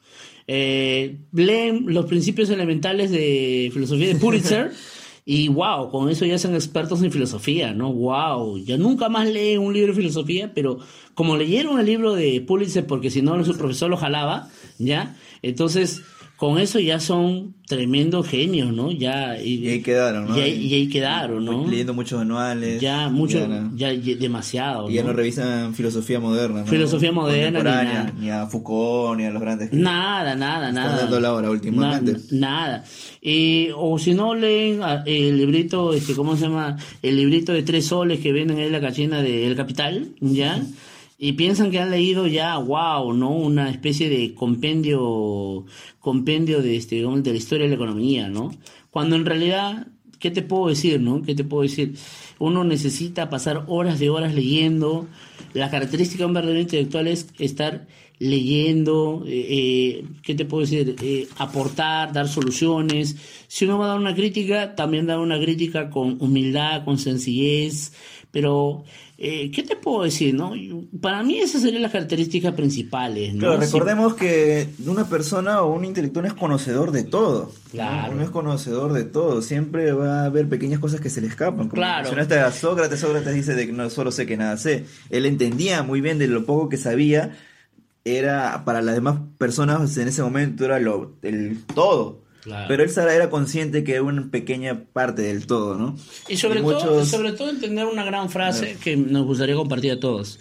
Eh, 0.46 1.18
leen 1.32 1.84
los 1.86 2.06
principios 2.06 2.50
elementales 2.50 3.10
de 3.10 3.70
filosofía 3.72 4.08
de 4.08 4.16
Pulitzer 4.16 4.72
y 5.24 5.48
wow, 5.48 5.90
con 5.90 6.10
eso 6.10 6.26
ya 6.26 6.38
son 6.38 6.54
expertos 6.54 7.02
en 7.02 7.10
filosofía, 7.10 7.72
¿no? 7.72 7.92
Wow, 7.92 8.58
ya 8.58 8.76
nunca 8.76 9.08
más 9.08 9.28
leen 9.28 9.60
un 9.60 9.72
libro 9.72 9.92
de 9.92 10.00
filosofía, 10.00 10.52
pero 10.54 10.78
como 11.14 11.36
leyeron 11.36 11.80
el 11.80 11.86
libro 11.86 12.14
de 12.14 12.42
Pulitzer 12.42 12.86
porque 12.86 13.10
si 13.10 13.22
no 13.22 13.42
su 13.44 13.56
profesor 13.56 13.88
lo 13.88 13.96
jalaba, 13.96 14.50
¿ya? 14.78 15.16
Entonces, 15.40 16.02
con 16.36 16.58
eso 16.58 16.80
ya 16.80 16.98
son 17.00 17.54
tremendos 17.66 18.26
genios, 18.28 18.72
¿no? 18.72 18.90
Ya, 18.92 19.40
Y 19.40 19.66
ahí 19.68 19.80
quedaron, 19.82 20.28
¿no? 20.28 20.36
Y 20.36 20.40
ahí, 20.42 20.66
y 20.66 20.74
ahí 20.74 20.88
quedaron, 20.88 21.44
¿no? 21.44 21.66
Leyendo 21.66 21.94
muchos 21.94 22.20
anuales. 22.20 22.80
Ya, 22.80 23.08
mucho, 23.08 23.38
Ya 23.74 23.90
demasiado, 23.94 24.90
y 24.90 24.94
ya 24.94 25.02
¿no? 25.02 25.08
no 25.08 25.14
revisan 25.14 25.74
filosofía 25.74 26.20
moderna, 26.20 26.60
¿no? 26.60 26.66
Filosofía 26.66 27.12
moderna, 27.12 27.58
ni 27.60 27.64
nada. 27.64 28.12
Ni 28.20 28.30
a 28.30 28.46
Foucault, 28.46 29.16
ni 29.18 29.24
a 29.24 29.30
los 29.30 29.40
grandes. 29.40 29.72
Nada, 29.72 30.34
nada, 30.34 30.68
Están 30.68 30.84
nada. 30.84 30.96
dando 31.02 31.20
la 31.20 31.32
hora 31.32 31.50
últimamente. 31.50 32.12
Na- 32.32 32.48
nada. 32.48 32.84
Y, 33.22 33.68
o 33.76 33.98
si 33.98 34.12
no 34.12 34.34
leen 34.34 34.80
ah, 34.82 35.02
el 35.06 35.38
librito, 35.38 35.94
este, 35.94 36.14
¿cómo 36.14 36.36
se 36.36 36.42
llama? 36.42 36.76
El 37.00 37.16
librito 37.16 37.52
de 37.52 37.62
tres 37.62 37.86
soles 37.86 38.20
que 38.20 38.32
venden 38.32 38.58
en 38.58 38.72
la 38.72 38.80
cachina 38.80 39.22
de 39.22 39.46
El 39.46 39.56
Capital, 39.56 40.08
¿ya? 40.20 40.60
Y 41.18 41.32
piensan 41.32 41.70
que 41.70 41.78
han 41.78 41.90
leído 41.90 42.26
ya, 42.26 42.56
wow, 42.58 43.12
¿no? 43.12 43.30
Una 43.30 43.70
especie 43.70 44.08
de 44.08 44.34
compendio, 44.34 45.64
compendio 46.00 46.60
de, 46.60 46.76
este, 46.76 46.96
de 46.96 47.30
la 47.30 47.36
historia 47.36 47.64
de 47.64 47.70
la 47.70 47.76
economía, 47.76 48.28
¿no? 48.28 48.50
Cuando 48.90 49.16
en 49.16 49.24
realidad, 49.24 49.88
¿qué 50.18 50.30
te 50.30 50.42
puedo 50.42 50.68
decir, 50.68 51.00
no? 51.00 51.22
¿Qué 51.22 51.34
te 51.34 51.44
puedo 51.44 51.62
decir? 51.62 51.94
Uno 52.38 52.64
necesita 52.64 53.30
pasar 53.30 53.64
horas 53.68 53.98
de 54.00 54.10
horas 54.10 54.34
leyendo. 54.34 55.06
La 55.52 55.70
característica 55.70 56.24
de 56.24 56.26
un 56.26 56.34
verdadero 56.34 56.60
intelectual 56.60 57.06
es 57.06 57.28
estar 57.38 57.86
leyendo, 58.18 59.24
eh, 59.26 59.46
eh, 59.48 60.04
¿qué 60.22 60.34
te 60.34 60.44
puedo 60.44 60.62
decir? 60.62 60.96
Eh, 61.02 61.28
aportar, 61.36 62.12
dar 62.12 62.28
soluciones. 62.28 63.16
Si 63.48 63.64
uno 63.64 63.78
va 63.78 63.86
a 63.86 63.88
dar 63.88 63.98
una 63.98 64.14
crítica, 64.14 64.74
también 64.74 65.06
dar 65.06 65.18
una 65.18 65.38
crítica 65.40 65.90
con 65.90 66.16
humildad, 66.20 66.84
con 66.84 66.98
sencillez. 66.98 67.92
Pero, 68.30 68.84
eh, 69.16 69.50
¿qué 69.52 69.62
te 69.62 69.76
puedo 69.76 70.02
decir? 70.02 70.34
no 70.34 70.52
Para 71.00 71.22
mí 71.22 71.38
esas 71.38 71.62
serían 71.62 71.82
las 71.82 71.92
características 71.92 72.52
principales. 72.54 73.32
¿no? 73.34 73.40
Claro, 73.40 73.60
recordemos 73.60 74.14
que 74.14 74.68
una 74.86 75.08
persona 75.08 75.62
o 75.62 75.72
un 75.72 75.84
intelectual 75.84 76.26
es 76.26 76.34
conocedor 76.34 76.90
de 76.90 77.04
todo. 77.04 77.52
Claro. 77.70 78.12
Uno 78.12 78.24
es 78.24 78.30
conocedor 78.30 78.92
de 78.92 79.04
todo. 79.04 79.40
Siempre 79.42 79.92
va 79.92 80.22
a 80.22 80.24
haber 80.26 80.48
pequeñas 80.48 80.80
cosas 80.80 81.00
que 81.00 81.10
se 81.10 81.20
le 81.20 81.28
escapan. 81.28 81.68
Como 81.68 81.80
Claro. 81.80 82.02
mencionaste 82.02 82.38
a 82.38 82.50
Sócrates, 82.50 83.00
Sócrates 83.00 83.34
dice 83.34 83.54
de 83.54 83.66
que 83.66 83.72
no 83.72 83.88
solo 83.90 84.10
sé 84.10 84.26
que 84.26 84.36
nada 84.36 84.56
sé. 84.56 84.84
Él 85.10 85.26
entendía 85.26 85.82
muy 85.82 86.00
bien 86.00 86.18
de 86.18 86.26
lo 86.26 86.44
poco 86.44 86.68
que 86.68 86.76
sabía. 86.76 87.36
Era 88.04 88.64
para 88.66 88.82
las 88.82 88.96
demás 88.96 89.18
personas 89.38 89.96
en 89.96 90.08
ese 90.08 90.22
momento 90.22 90.64
era 90.64 90.78
lo, 90.80 91.14
el 91.22 91.62
todo. 91.74 92.23
Claro. 92.44 92.66
Pero 92.68 92.82
él 92.84 92.90
era 93.10 93.30
consciente 93.30 93.82
que 93.84 93.92
era 93.94 94.02
una 94.02 94.30
pequeña 94.30 94.84
parte 94.92 95.22
del 95.22 95.46
todo, 95.46 95.78
¿no? 95.78 95.96
Y 96.28 96.36
sobre, 96.36 96.60
Y 96.60 96.62
todo, 96.62 96.74
muchos- 96.84 97.08
sobre 97.08 97.32
todo 97.32 97.48
entender 97.48 97.86
una 97.86 98.04
gran 98.04 98.28
frase 98.28 98.76
que 98.84 98.96
nos 98.98 99.24
gustaría 99.24 99.54
compartir 99.54 99.92
a 99.92 99.98
todos. 99.98 100.38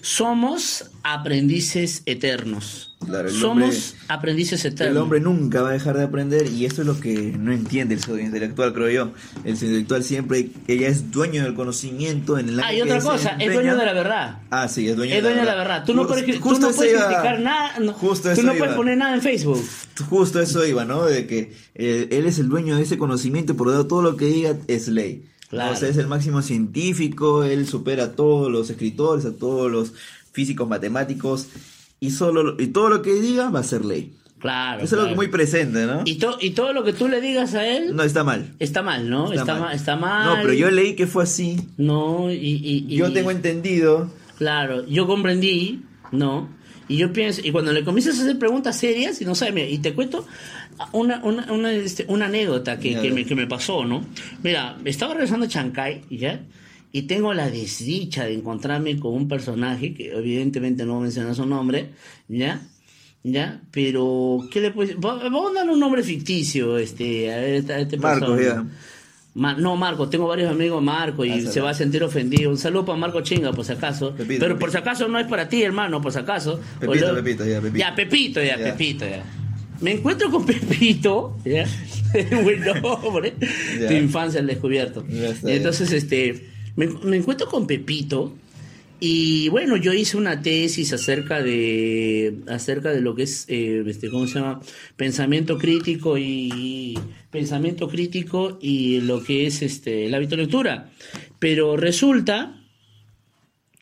Somos 0.00 0.90
aprendices 1.02 2.02
eternos. 2.06 2.91
Claro, 3.06 3.28
el 3.28 3.34
Somos 3.34 3.62
hombre- 3.64 3.78
aprendices 4.08 4.64
eternos. 4.64 4.90
El 4.96 5.02
hombre 5.02 5.20
nunca 5.20 5.62
va 5.62 5.70
a 5.70 5.72
dejar 5.72 5.96
de 5.96 6.04
aprender 6.04 6.46
y 6.46 6.64
eso 6.66 6.82
es 6.82 6.86
lo 6.86 6.98
que 7.00 7.34
no 7.38 7.52
entiende 7.52 7.94
el 7.94 8.00
pseudo 8.02 8.18
intelectual, 8.20 8.72
creo 8.72 8.90
yo. 8.90 9.10
El 9.44 9.56
pseudo 9.56 9.70
intelectual 9.72 10.04
siempre, 10.04 10.50
ella 10.68 10.88
es 10.88 11.10
dueño 11.10 11.42
del 11.44 11.54
conocimiento 11.54 12.38
en 12.38 12.48
el 12.50 12.60
Ah, 12.60 12.72
y 12.74 12.80
otra 12.82 13.00
cosa, 13.00 13.36
es 13.38 13.52
dueño 13.52 13.76
de 13.76 13.86
la 13.86 13.92
verdad. 13.92 14.38
Ah, 14.50 14.68
sí, 14.68 14.88
es 14.88 14.96
dueño, 14.96 15.14
Es 15.14 15.22
dueño 15.22 15.40
de 15.40 15.44
la 15.46 15.54
verdad. 15.54 15.84
Tú 15.84 15.94
no 15.94 16.06
puedes, 16.06 16.24
tú 16.26 16.40
justo 16.40 16.60
no 16.60 16.68
eso 16.70 16.76
puedes 16.76 16.92
iba- 16.94 17.06
criticar 17.06 17.40
nada. 17.40 17.78
no- 17.80 17.92
Justo 17.92 18.28
tú 18.34 18.42
no 18.42 18.52
iba. 18.54 18.58
puedes 18.58 18.74
poner 18.76 18.96
nada 18.98 19.14
en 19.14 19.22
Facebook. 19.22 19.62
Justo 20.08 20.40
eso 20.40 20.64
iba, 20.66 20.84
¿no? 20.84 21.04
De 21.04 21.26
que 21.26 21.52
eh, 21.74 22.08
él 22.10 22.26
es 22.26 22.38
el 22.38 22.48
dueño 22.48 22.76
de 22.76 22.82
ese 22.82 22.98
conocimiento 22.98 23.56
por 23.56 23.66
lo 23.68 23.72
tanto 23.72 23.88
todo 23.88 24.02
lo 24.02 24.16
que 24.16 24.26
diga 24.26 24.56
es 24.68 24.88
ley. 24.88 25.24
Claro. 25.48 25.72
O 25.74 25.76
sea, 25.76 25.88
es 25.88 25.98
el 25.98 26.06
máximo 26.06 26.40
científico, 26.40 27.44
él 27.44 27.66
supera 27.68 28.04
a 28.04 28.12
todos 28.12 28.50
los 28.50 28.70
escritores, 28.70 29.24
a 29.26 29.32
todos 29.32 29.70
los 29.70 29.92
físicos, 30.32 30.66
matemáticos 30.66 31.46
y 32.02 32.10
solo 32.10 32.56
y 32.58 32.66
todo 32.66 32.90
lo 32.90 33.00
que 33.00 33.14
diga 33.14 33.48
va 33.48 33.60
a 33.60 33.64
ser 33.64 33.84
ley. 33.86 34.12
Claro. 34.38 34.78
Eso 34.78 34.86
es 34.86 34.92
algo 34.94 35.04
claro. 35.04 35.16
muy 35.16 35.28
presente, 35.28 35.86
¿no? 35.86 36.02
y, 36.04 36.16
to- 36.16 36.36
y 36.40 36.50
todo 36.50 36.72
lo 36.72 36.82
que 36.82 36.92
tú 36.92 37.06
le 37.06 37.20
digas 37.20 37.54
a 37.54 37.64
él 37.64 37.94
No 37.94 38.02
está 38.02 38.24
mal. 38.24 38.52
está 38.58 38.82
mal, 38.82 39.08
¿no? 39.08 39.32
Está, 39.32 39.54
mal. 39.54 39.72
está 39.74 39.94
mal. 39.96 40.26
No, 40.26 40.42
pero 40.42 40.52
yo 40.52 40.68
leí 40.72 40.96
que 40.96 41.06
fue 41.06 41.22
así. 41.22 41.56
No, 41.76 42.30
y, 42.32 42.34
y- 42.34 42.86
y- 42.88 42.96
Yo 42.96 43.12
tengo 43.12 43.30
entendido. 43.30 44.10
Claro, 44.38 44.84
yo 44.88 45.06
comprendí, 45.06 45.82
¿no? 46.10 46.48
Y 46.88 46.96
yo 46.96 47.12
pienso, 47.12 47.40
y 47.44 47.52
cuando 47.52 47.72
le 47.72 47.84
comienzas 47.84 48.18
a 48.18 48.22
hacer 48.22 48.36
preguntas 48.38 48.76
serias 48.76 49.22
y 49.22 49.24
no 49.24 49.36
sabes, 49.36 49.54
mira, 49.54 49.68
y 49.68 49.78
te 49.78 49.94
cuento 49.94 50.26
una, 50.90 51.20
una, 51.22 51.50
una, 51.52 51.72
este, 51.72 52.04
una 52.08 52.26
anécdota 52.26 52.80
que, 52.80 52.98
que, 53.00 53.12
me, 53.12 53.24
que 53.24 53.36
me 53.36 53.46
pasó, 53.46 53.84
¿no? 53.84 54.04
Mira, 54.42 54.76
estaba 54.84 55.14
regresando 55.14 55.46
a 55.46 55.48
Chancay, 55.48 56.02
¿ya? 56.10 56.40
Y 56.92 57.02
tengo 57.02 57.32
la 57.32 57.48
desdicha 57.50 58.24
de 58.26 58.34
encontrarme 58.34 58.98
con 59.00 59.14
un 59.14 59.26
personaje, 59.28 59.94
que 59.94 60.12
evidentemente 60.12 60.84
no 60.84 60.92
voy 60.94 61.00
a 61.00 61.04
mencionar 61.04 61.34
su 61.34 61.46
nombre, 61.46 61.90
¿ya? 62.28 62.60
¿Ya? 63.24 63.60
Pero, 63.70 64.40
¿qué 64.50 64.60
le 64.60 64.70
puedes 64.72 64.96
va- 64.96 65.16
Vamos 65.22 65.52
a 65.52 65.54
darle 65.54 65.72
un 65.72 65.80
nombre 65.80 66.02
ficticio, 66.02 66.76
este, 66.76 67.30
a 67.32 67.46
este, 67.46 67.72
a 67.72 67.80
este 67.80 67.96
persona. 67.98 68.42
ya. 68.42 68.64
Ma- 69.34 69.54
no, 69.54 69.76
Marco, 69.76 70.10
tengo 70.10 70.26
varios 70.26 70.50
amigos 70.50 70.82
Marco 70.82 71.24
y 71.24 71.30
Ah, 71.30 71.40
se 71.50 71.60
va 71.62 71.70
a 71.70 71.74
sentir 71.74 72.02
ofendido. 72.04 72.50
Un 72.50 72.58
saludo 72.58 72.84
para 72.84 72.98
Marco 72.98 73.22
Chinga, 73.22 73.52
por 73.52 73.64
si 73.64 73.72
acaso. 73.72 74.14
Pepito, 74.14 74.40
Pero 74.40 74.58
por 74.58 74.70
si 74.70 74.76
acaso 74.76 75.08
no 75.08 75.18
es 75.18 75.26
para 75.26 75.48
ti, 75.48 75.62
hermano, 75.62 76.02
por 76.02 76.12
si 76.12 76.18
acaso. 76.18 76.60
Pepito, 76.78 77.08
lo- 77.08 77.14
Pepito, 77.22 77.46
ya, 77.46 77.60
Pepito. 77.62 77.78
Ya, 77.78 77.94
Pepito, 77.94 78.42
ya, 78.42 78.58
Ya. 78.58 78.64
Pepito, 78.76 79.06
ya. 79.06 79.24
Me 79.80 79.92
encuentro 79.92 80.30
con 80.30 80.44
Pepito, 80.44 81.38
ya. 81.46 81.64
Buen 82.42 82.60
nombre. 82.82 83.32
Tu 83.88 83.94
infancia 83.94 84.40
al 84.40 84.46
descubierto. 84.48 85.06
Ya 85.08 85.28
está 85.30 85.50
Y 85.50 85.56
entonces, 85.56 85.90
este, 85.92 86.50
me, 86.76 86.86
me 86.86 87.16
encuentro 87.16 87.48
con 87.48 87.66
Pepito. 87.66 88.34
Y 89.04 89.48
bueno, 89.48 89.76
yo 89.76 89.92
hice 89.92 90.16
una 90.16 90.42
tesis 90.42 90.92
acerca 90.92 91.42
de 91.42 92.36
acerca 92.46 92.92
de 92.92 93.00
lo 93.00 93.16
que 93.16 93.24
es 93.24 93.46
eh, 93.48 93.82
este 93.84 94.08
cómo 94.08 94.28
se 94.28 94.38
llama 94.38 94.60
pensamiento 94.94 95.58
crítico 95.58 96.16
y 96.16 96.96
pensamiento 97.28 97.88
crítico 97.88 98.58
y 98.62 99.00
lo 99.00 99.24
que 99.24 99.48
es 99.48 99.60
este 99.62 100.06
el 100.06 100.14
hábito 100.14 100.36
de 100.36 100.42
lectura. 100.42 100.92
Pero 101.40 101.76
resulta 101.76 102.62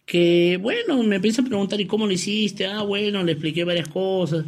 que 0.07 0.59
bueno, 0.59 1.03
me 1.03 1.16
empieza 1.16 1.42
a 1.42 1.44
preguntar 1.44 1.79
¿y 1.83 1.87
cómo 1.87 2.07
lo 2.07 2.12
hiciste? 2.14 2.64
Ah, 2.64 2.81
bueno, 2.81 3.22
le 3.22 3.33
expliqué 3.33 3.62
varias 3.64 3.88
cosas. 3.88 4.46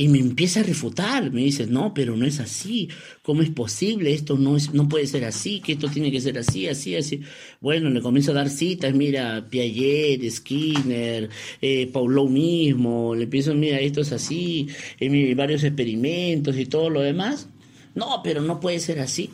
Y 0.00 0.08
me 0.08 0.18
empieza 0.18 0.60
a 0.60 0.62
refutar, 0.62 1.30
me 1.30 1.42
dice, 1.42 1.66
no, 1.66 1.92
pero 1.92 2.16
no 2.16 2.24
es 2.24 2.40
así, 2.40 2.88
¿cómo 3.20 3.42
es 3.42 3.50
posible? 3.50 4.14
Esto 4.14 4.38
no, 4.38 4.56
es, 4.56 4.72
no 4.72 4.88
puede 4.88 5.06
ser 5.06 5.26
así, 5.26 5.60
que 5.60 5.72
esto 5.72 5.90
tiene 5.90 6.10
que 6.10 6.22
ser 6.22 6.38
así, 6.38 6.66
así, 6.68 6.96
así. 6.96 7.20
Bueno, 7.60 7.90
le 7.90 8.00
comienzo 8.00 8.30
a 8.30 8.36
dar 8.36 8.48
citas, 8.48 8.94
mira, 8.94 9.46
Piaget, 9.50 10.26
Skinner, 10.30 11.28
eh, 11.60 11.86
Paulo 11.92 12.28
mismo, 12.28 13.14
le 13.14 13.24
empiezo, 13.24 13.54
mira, 13.54 13.78
esto 13.78 14.00
es 14.00 14.12
así, 14.12 14.68
eh, 14.98 15.34
varios 15.34 15.64
experimentos 15.64 16.56
y 16.56 16.64
todo 16.64 16.88
lo 16.88 17.02
demás. 17.02 17.50
No, 17.94 18.22
pero 18.24 18.40
no 18.40 18.58
puede 18.58 18.78
ser 18.80 19.00
así. 19.00 19.28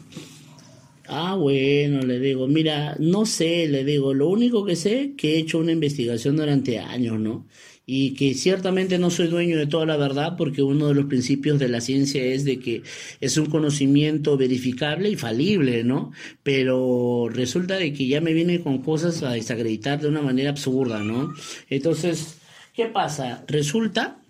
Ah, 1.06 1.36
bueno, 1.36 2.00
le 2.02 2.18
digo, 2.18 2.48
mira, 2.48 2.96
no 2.98 3.24
sé, 3.24 3.68
le 3.68 3.84
digo, 3.84 4.12
lo 4.14 4.28
único 4.28 4.64
que 4.64 4.74
sé 4.74 5.12
que 5.16 5.34
he 5.34 5.38
hecho 5.38 5.58
una 5.60 5.70
investigación 5.70 6.36
durante 6.36 6.80
años, 6.80 7.20
¿no? 7.20 7.46
Y 7.88 8.14
que 8.14 8.34
ciertamente 8.34 8.98
no 8.98 9.10
soy 9.10 9.28
dueño 9.28 9.56
de 9.56 9.68
toda 9.68 9.86
la 9.86 9.96
verdad 9.96 10.36
porque 10.36 10.60
uno 10.60 10.88
de 10.88 10.94
los 10.94 11.06
principios 11.06 11.60
de 11.60 11.68
la 11.68 11.80
ciencia 11.80 12.22
es 12.24 12.44
de 12.44 12.58
que 12.58 12.82
es 13.20 13.36
un 13.36 13.46
conocimiento 13.46 14.36
verificable 14.36 15.08
y 15.08 15.16
falible, 15.16 15.84
¿no? 15.84 16.10
Pero 16.42 17.28
resulta 17.30 17.76
de 17.76 17.92
que 17.92 18.08
ya 18.08 18.20
me 18.20 18.32
viene 18.32 18.60
con 18.60 18.82
cosas 18.82 19.22
a 19.22 19.32
desacreditar 19.32 20.00
de 20.00 20.08
una 20.08 20.20
manera 20.20 20.50
absurda, 20.50 21.04
¿no? 21.04 21.32
Entonces, 21.70 22.38
¿qué 22.74 22.86
pasa? 22.86 23.44
Resulta 23.46 24.20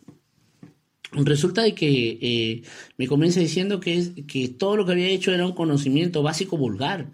Resulta 1.12 1.62
de 1.62 1.74
que 1.74 2.18
eh, 2.20 2.62
me 2.98 3.06
comienza 3.06 3.40
diciendo 3.40 3.80
que, 3.80 3.96
es, 3.96 4.12
que 4.26 4.48
todo 4.48 4.76
lo 4.76 4.84
que 4.84 4.92
había 4.92 5.08
hecho 5.08 5.32
era 5.32 5.46
un 5.46 5.54
conocimiento 5.54 6.22
básico 6.22 6.56
vulgar. 6.56 7.10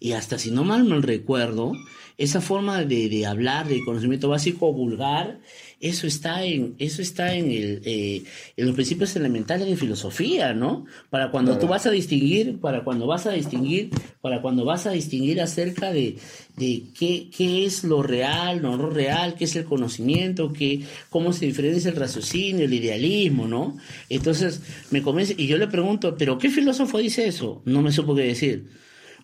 Y 0.00 0.12
hasta 0.12 0.38
si 0.38 0.50
no 0.50 0.64
mal 0.64 0.84
me 0.84 0.98
recuerdo, 1.00 1.72
esa 2.18 2.40
forma 2.40 2.84
de, 2.84 3.08
de 3.08 3.26
hablar 3.26 3.68
de 3.68 3.84
conocimiento 3.84 4.28
básico 4.28 4.72
vulgar, 4.72 5.40
eso 5.84 6.06
está 6.06 6.44
en, 6.44 6.74
eso 6.78 7.02
está 7.02 7.34
en, 7.34 7.50
el, 7.50 7.82
eh, 7.84 8.24
en 8.56 8.66
los 8.66 8.74
principios 8.74 9.14
elementales 9.16 9.68
de 9.68 9.76
filosofía, 9.76 10.54
¿no? 10.54 10.86
Para 11.10 11.30
cuando 11.30 11.52
Claro. 11.52 11.66
tú 11.66 11.70
vas 11.70 11.84
a 11.84 11.90
distinguir, 11.90 12.58
para 12.58 12.84
cuando 12.84 13.06
vas 13.06 13.26
a 13.26 13.32
distinguir, 13.32 13.90
para 14.22 14.40
cuando 14.40 14.64
vas 14.64 14.86
a 14.86 14.92
distinguir 14.92 15.42
acerca 15.42 15.92
de, 15.92 16.16
de 16.56 16.84
qué, 16.98 17.28
qué 17.36 17.66
es 17.66 17.84
lo 17.84 18.02
real, 18.02 18.62
no 18.62 18.78
lo 18.78 18.88
real, 18.88 19.34
qué 19.34 19.44
es 19.44 19.56
el 19.56 19.64
conocimiento, 19.64 20.54
qué, 20.54 20.80
cómo 21.10 21.34
se 21.34 21.44
diferencia 21.44 21.90
el 21.90 21.96
raciocinio, 21.96 22.64
el 22.64 22.72
idealismo, 22.72 23.46
¿no? 23.46 23.76
Entonces 24.08 24.62
me 24.90 25.02
comienza, 25.02 25.34
y 25.36 25.46
yo 25.46 25.58
le 25.58 25.66
pregunto, 25.68 26.16
¿pero 26.16 26.38
qué 26.38 26.48
filósofo 26.48 26.96
dice 26.96 27.26
eso? 27.26 27.60
No 27.66 27.82
me 27.82 27.92
supo 27.92 28.14
qué 28.14 28.22
decir. 28.22 28.64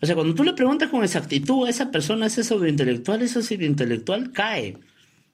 O 0.03 0.07
sea, 0.07 0.15
cuando 0.15 0.35
tú 0.35 0.45
le 0.45 0.53
preguntas 0.53 0.91
con 0.91 1.03
exactitud 1.05 1.67
a 1.67 1.71
esa 1.71 1.91
persona, 1.91 2.27
ese 2.27 2.45
pseudointelectual, 2.45 3.23
ese 3.23 3.43
pseudointelectual 3.43 4.33
cae. 4.33 4.77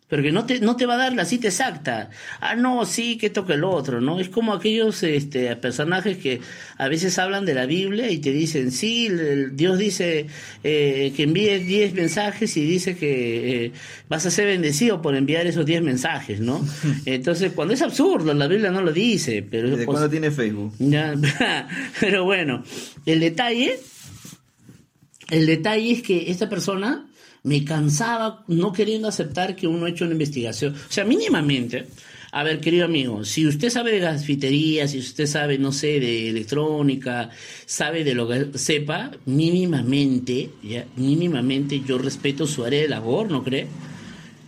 Pero 0.08 0.22
que 0.22 0.30
no 0.30 0.46
te, 0.46 0.60
no 0.60 0.76
te 0.76 0.86
va 0.86 0.94
a 0.94 0.98
dar 0.98 1.12
la 1.14 1.24
cita 1.24 1.48
exacta. 1.48 2.10
Ah, 2.40 2.54
no, 2.54 2.86
sí, 2.86 3.18
que 3.18 3.28
toque 3.28 3.54
el 3.54 3.64
otro, 3.64 4.00
¿no? 4.00 4.20
Es 4.20 4.28
como 4.28 4.52
aquellos 4.52 5.02
este, 5.02 5.56
personajes 5.56 6.18
que 6.18 6.40
a 6.78 6.86
veces 6.86 7.18
hablan 7.18 7.44
de 7.44 7.54
la 7.54 7.66
Biblia 7.66 8.08
y 8.08 8.18
te 8.18 8.30
dicen, 8.30 8.70
sí, 8.70 9.06
el- 9.06 9.56
Dios 9.56 9.78
dice 9.78 10.26
eh, 10.62 11.12
que 11.16 11.24
envíes 11.24 11.66
10 11.66 11.94
mensajes 11.94 12.56
y 12.56 12.64
dice 12.64 12.96
que 12.96 13.64
eh, 13.64 13.72
vas 14.08 14.24
a 14.26 14.30
ser 14.30 14.46
bendecido 14.46 15.02
por 15.02 15.16
enviar 15.16 15.44
esos 15.48 15.66
10 15.66 15.82
mensajes, 15.82 16.38
¿no? 16.38 16.64
Entonces, 17.04 17.50
cuando 17.52 17.74
es 17.74 17.82
absurdo, 17.82 18.32
la 18.32 18.46
Biblia 18.46 18.70
no 18.70 18.82
lo 18.82 18.92
dice, 18.92 19.44
pero... 19.50 19.70
¿Desde 19.70 19.86
cuándo 19.86 20.08
tiene 20.08 20.30
Facebook? 20.30 20.72
ya, 20.78 21.14
pero 22.00 22.22
bueno, 22.22 22.62
el 23.06 23.18
detalle, 23.18 23.80
el 25.30 25.46
detalle 25.46 25.90
es 25.90 26.02
que 26.02 26.30
esta 26.30 26.48
persona 26.48 27.06
me 27.46 27.64
cansaba 27.64 28.44
no 28.48 28.72
queriendo 28.72 29.06
aceptar 29.06 29.54
que 29.54 29.68
uno 29.68 29.86
ha 29.86 29.90
hecho 29.90 30.04
una 30.04 30.14
investigación. 30.14 30.74
O 30.74 30.92
sea, 30.92 31.04
mínimamente, 31.04 31.86
a 32.32 32.42
ver, 32.42 32.58
querido 32.58 32.84
amigo, 32.84 33.24
si 33.24 33.46
usted 33.46 33.70
sabe 33.70 33.92
de 33.92 34.00
gasfitería, 34.00 34.88
si 34.88 34.98
usted 34.98 35.26
sabe, 35.26 35.56
no 35.56 35.70
sé, 35.70 36.00
de 36.00 36.28
electrónica, 36.30 37.30
sabe 37.64 38.02
de 38.02 38.16
lo 38.16 38.26
que 38.26 38.58
sepa, 38.58 39.12
mínimamente, 39.26 40.50
ya, 40.60 40.86
mínimamente 40.96 41.80
yo 41.86 41.98
respeto 41.98 42.48
su 42.48 42.64
área 42.64 42.80
de 42.80 42.88
labor, 42.88 43.30
¿no 43.30 43.44
cree? 43.44 43.68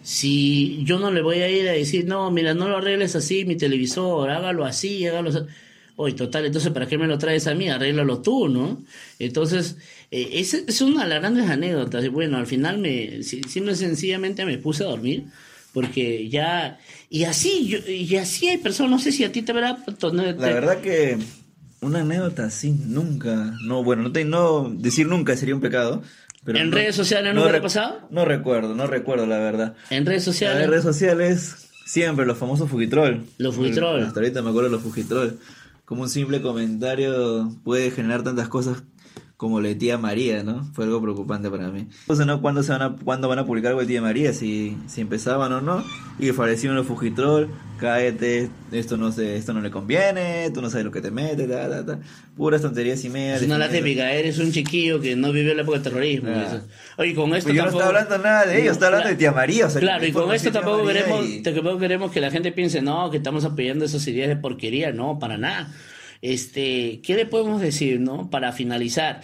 Si 0.02 0.82
yo 0.84 0.98
no 0.98 1.12
le 1.12 1.22
voy 1.22 1.37
a 1.42 1.48
ir 1.48 1.68
a 1.68 1.72
decir, 1.72 2.04
no, 2.04 2.32
mira, 2.32 2.52
no 2.52 2.68
lo 2.68 2.78
arregles 2.78 3.14
así, 3.14 3.44
mi 3.44 3.54
televisor, 3.54 4.28
hágalo 4.28 4.64
así, 4.64 5.06
hágalo 5.06 5.30
así. 5.30 5.38
Oye, 6.00 6.14
total, 6.14 6.46
entonces, 6.46 6.72
¿para 6.72 6.87
qué 6.87 6.96
me 6.96 7.06
lo 7.06 7.18
traes 7.18 7.46
a 7.48 7.54
mí? 7.54 7.68
Arréglalo 7.68 8.22
tú, 8.22 8.48
¿no? 8.48 8.84
Entonces, 9.18 9.76
eh, 10.10 10.30
esa 10.34 10.58
es 10.66 10.80
una 10.80 11.04
de 11.04 11.08
las 11.10 11.20
grandes 11.20 11.48
anécdotas. 11.50 12.08
Bueno, 12.10 12.36
al 12.38 12.46
final, 12.46 12.78
me, 12.78 13.22
si- 13.22 13.42
simple 13.42 13.74
sencillamente 13.76 14.44
me 14.44 14.58
puse 14.58 14.84
a 14.84 14.86
dormir, 14.88 15.24
porque 15.72 16.28
ya. 16.28 16.78
Y 17.10 17.24
así, 17.24 17.68
yo, 17.68 17.78
y 17.86 18.16
así 18.16 18.48
hay 18.48 18.58
personas, 18.58 18.90
no 18.90 18.98
sé 18.98 19.12
si 19.12 19.24
a 19.24 19.32
ti 19.32 19.42
te 19.42 19.52
verá. 19.52 19.78
La 20.02 20.32
verdad 20.32 20.80
que 20.80 21.18
una 21.80 22.00
anécdota 22.00 22.44
así 22.46 22.70
nunca, 22.70 23.54
no, 23.64 23.84
bueno, 23.84 24.02
no, 24.02 24.12
te, 24.12 24.24
no 24.24 24.70
decir 24.70 25.06
nunca 25.06 25.36
sería 25.36 25.54
un 25.54 25.60
pecado. 25.60 26.02
Pero 26.44 26.58
¿En 26.60 26.70
no- 26.70 26.76
redes 26.76 26.94
sociales 26.96 27.34
nunca 27.34 27.50
te 27.50 27.56
ha 27.58 27.62
pasado? 27.62 28.08
No 28.10 28.24
recuerdo, 28.24 28.74
no 28.74 28.86
recuerdo 28.86 29.26
la 29.26 29.38
verdad. 29.38 29.74
En 29.90 30.06
redes 30.06 30.24
sociales. 30.24 30.58
ver, 30.60 30.70
redes 30.70 30.84
sociales, 30.84 31.68
siempre 31.84 32.24
los 32.26 32.38
famosos 32.38 32.70
Fugitrol. 32.70 33.26
Los 33.38 33.54
Fugitrol. 33.56 34.02
Hasta 34.02 34.20
ahorita 34.20 34.40
me 34.42 34.50
acuerdo 34.50 34.70
de 34.70 34.76
los 34.76 34.82
Fugitrol. 34.82 35.38
Como 35.84 36.02
un 36.02 36.08
simple 36.08 36.40
comentario 36.40 37.54
puede 37.64 37.90
generar 37.90 38.22
tantas 38.22 38.48
cosas 38.48 38.82
como 39.38 39.61
la 39.61 39.68
de 39.68 39.77
tía 39.77 39.96
María, 39.98 40.42
¿no? 40.42 40.64
Fue 40.74 40.85
algo 40.85 41.01
preocupante 41.01 41.48
para 41.48 41.68
mí. 41.68 41.87
Entonces, 42.01 42.27
¿no? 42.27 42.42
¿Cuándo, 42.42 42.64
se 42.64 42.72
van 42.72 42.83
a, 42.83 42.96
¿Cuándo 42.96 43.29
van 43.29 43.38
a 43.38 43.46
publicar 43.46 43.68
algo 43.70 43.81
de 43.83 43.87
tía 43.87 44.03
María? 44.03 44.33
Si, 44.33 44.77
si 44.88 45.01
empezaban 45.01 45.53
o 45.53 45.61
no. 45.61 45.85
Y 46.18 46.29
aparecieron 46.31 46.77
los 46.77 46.88
Fugitrol, 46.88 47.48
cáete, 47.79 48.51
esto 48.72 48.96
no 48.96 49.12
sé, 49.12 49.37
esto 49.37 49.53
no 49.53 49.61
le 49.61 49.70
conviene, 49.70 50.51
tú 50.53 50.61
no 50.61 50.68
sabes 50.68 50.85
lo 50.85 50.90
que 50.90 51.01
te 51.01 51.12
metes, 51.12 51.48
ta, 51.48 51.70
ta, 51.70 51.87
ta. 51.87 51.98
Puras 52.37 52.62
tonterías 52.62 53.05
y 53.05 53.11
media. 53.11 53.37
Es 53.37 53.42
una 53.44 53.59
la 53.59 53.68
típica, 53.68 54.11
eres 54.11 54.40
un 54.40 54.51
chiquillo 54.51 55.01
que 55.01 55.14
no 55.14 55.31
vivió 55.33 55.55
la 55.55 55.62
época 55.62 55.77
del 55.79 55.85
terrorismo. 55.85 56.31
Ah. 56.35 56.61
Oye, 56.96 57.14
con 57.14 57.33
esto 57.37 57.46
Pues 57.51 57.57
yo 57.57 57.62
no 57.62 57.68
tampoco- 57.70 57.85
estaba 57.85 58.01
hablando 58.01 58.18
nada 58.29 58.46
de 58.46 58.61
ellos, 58.61 58.72
estaba 58.72 58.88
hablando 58.88 59.11
de 59.11 59.16
tía 59.16 59.31
María. 59.31 59.66
O 59.66 59.70
sea, 59.70 59.81
Claro, 59.81 60.05
y 60.05 60.11
con 60.11 60.35
esto 60.35 60.51
tampoco 60.51 60.85
queremos, 60.85 61.24
y- 61.24 61.42
tampoco 61.42 61.79
queremos 61.79 62.11
que 62.11 62.20
la 62.20 62.33
gente 62.33 62.51
piense, 62.51 62.83
no, 62.83 63.09
que 63.12 63.18
estamos 63.18 63.44
apoyando 63.44 63.85
esas 63.85 64.05
ideas 64.09 64.29
de 64.29 64.35
porquería, 64.37 64.90
no, 64.90 65.20
para 65.20 65.38
nada. 65.38 65.72
Este, 66.20 67.00
¿qué 67.02 67.14
le 67.14 67.26
podemos 67.26 67.61
decir, 67.61 68.00
no? 68.00 68.31
Para 68.31 68.52
finalizar, 68.52 69.22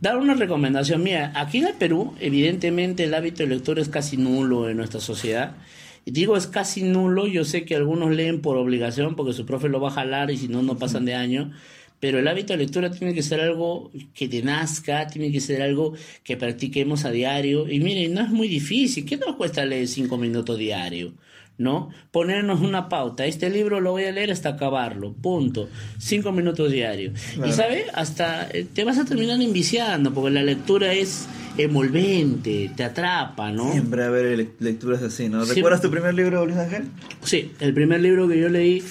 dar 0.00 0.16
una 0.16 0.34
recomendación 0.34 1.02
mía. 1.02 1.32
Aquí 1.34 1.58
en 1.58 1.66
el 1.68 1.74
Perú, 1.74 2.14
evidentemente, 2.20 3.04
el 3.04 3.14
hábito 3.14 3.42
de 3.42 3.48
lectura 3.48 3.82
es 3.82 3.88
casi 3.88 4.16
nulo 4.16 4.68
en 4.68 4.76
nuestra 4.76 5.00
sociedad. 5.00 5.56
Digo 6.04 6.36
es 6.36 6.46
casi 6.46 6.84
nulo, 6.84 7.26
yo 7.26 7.44
sé 7.44 7.64
que 7.64 7.74
algunos 7.74 8.14
leen 8.14 8.40
por 8.40 8.56
obligación 8.56 9.16
porque 9.16 9.32
su 9.32 9.44
profe 9.44 9.68
lo 9.68 9.80
va 9.80 9.88
a 9.88 9.92
jalar 9.92 10.30
y 10.30 10.36
si 10.36 10.46
no, 10.46 10.62
no 10.62 10.78
pasan 10.78 11.04
de 11.04 11.14
año. 11.14 11.50
Pero 11.98 12.20
el 12.20 12.28
hábito 12.28 12.52
de 12.52 12.58
lectura 12.58 12.90
tiene 12.92 13.12
que 13.12 13.22
ser 13.22 13.40
algo 13.40 13.90
que 14.14 14.28
te 14.28 14.42
nazca, 14.42 15.08
tiene 15.08 15.32
que 15.32 15.40
ser 15.40 15.62
algo 15.62 15.94
que 16.22 16.36
practiquemos 16.36 17.04
a 17.04 17.10
diario. 17.10 17.68
Y 17.68 17.80
miren, 17.80 18.14
no 18.14 18.20
es 18.20 18.28
muy 18.30 18.46
difícil. 18.48 19.04
¿Qué 19.04 19.16
nos 19.16 19.34
cuesta 19.34 19.64
leer 19.64 19.88
cinco 19.88 20.16
minutos 20.16 20.58
diario? 20.58 21.14
¿No? 21.58 21.88
Ponernos 22.10 22.60
una 22.60 22.88
pauta. 22.90 23.24
Este 23.24 23.48
libro 23.48 23.80
lo 23.80 23.92
voy 23.92 24.04
a 24.04 24.12
leer 24.12 24.30
hasta 24.30 24.50
acabarlo. 24.50 25.14
Punto. 25.14 25.68
Cinco 25.98 26.30
minutos 26.32 26.70
diarios. 26.70 27.14
Y. 27.46 27.52
¿sabes? 27.52 27.84
Hasta 27.94 28.48
eh, 28.52 28.66
te 28.74 28.84
vas 28.84 28.98
a 28.98 29.04
terminar 29.06 29.40
enviciando 29.40 30.12
porque 30.12 30.30
la 30.32 30.42
lectura 30.42 30.92
es 30.92 31.26
envolvente, 31.56 32.70
te 32.76 32.84
atrapa, 32.84 33.50
¿no? 33.52 33.72
Siempre 33.72 34.04
a 34.04 34.10
ver 34.10 34.36
le- 34.36 34.50
lecturas 34.60 35.02
así, 35.02 35.28
¿no? 35.28 35.44
Sí. 35.44 35.54
¿Recuerdas 35.54 35.80
tu 35.82 35.90
primer 35.90 36.14
libro, 36.14 36.44
Luis 36.44 36.58
Ángel? 36.58 36.84
Sí, 37.22 37.52
el 37.60 37.72
primer 37.74 38.00
libro 38.00 38.28
que 38.28 38.38
yo 38.38 38.48
leí 38.48 38.82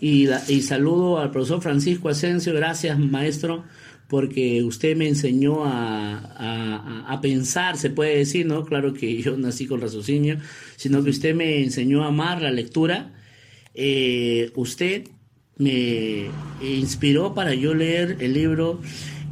y, 0.00 0.26
la- 0.26 0.42
y 0.48 0.62
saludo 0.62 1.18
al 1.18 1.30
profesor 1.30 1.60
Francisco 1.62 2.08
Asensio, 2.08 2.52
gracias 2.54 2.98
maestro, 2.98 3.64
porque 4.14 4.62
usted 4.62 4.96
me 4.96 5.08
enseñó 5.08 5.64
a, 5.64 6.14
a- 6.18 7.04
a 7.12 7.20
pensar, 7.20 7.76
se 7.76 7.90
puede 7.90 8.16
decir, 8.18 8.46
¿no? 8.46 8.64
Claro 8.64 8.94
que 8.94 9.20
yo 9.24 9.36
nací 9.36 9.66
con 9.66 9.80
raciocinio, 9.80 10.38
sino 10.76 11.02
que 11.02 11.10
usted 11.10 11.34
me 11.34 11.60
enseñó 11.64 12.04
a 12.04 12.08
amar 12.08 12.40
la 12.40 12.52
lectura. 12.52 13.12
Eh, 13.74 14.52
usted 14.54 15.08
me 15.58 16.26
inspiró 16.62 17.34
para 17.34 17.54
yo 17.54 17.74
leer 17.74 18.18
el 18.20 18.34
libro 18.34 18.80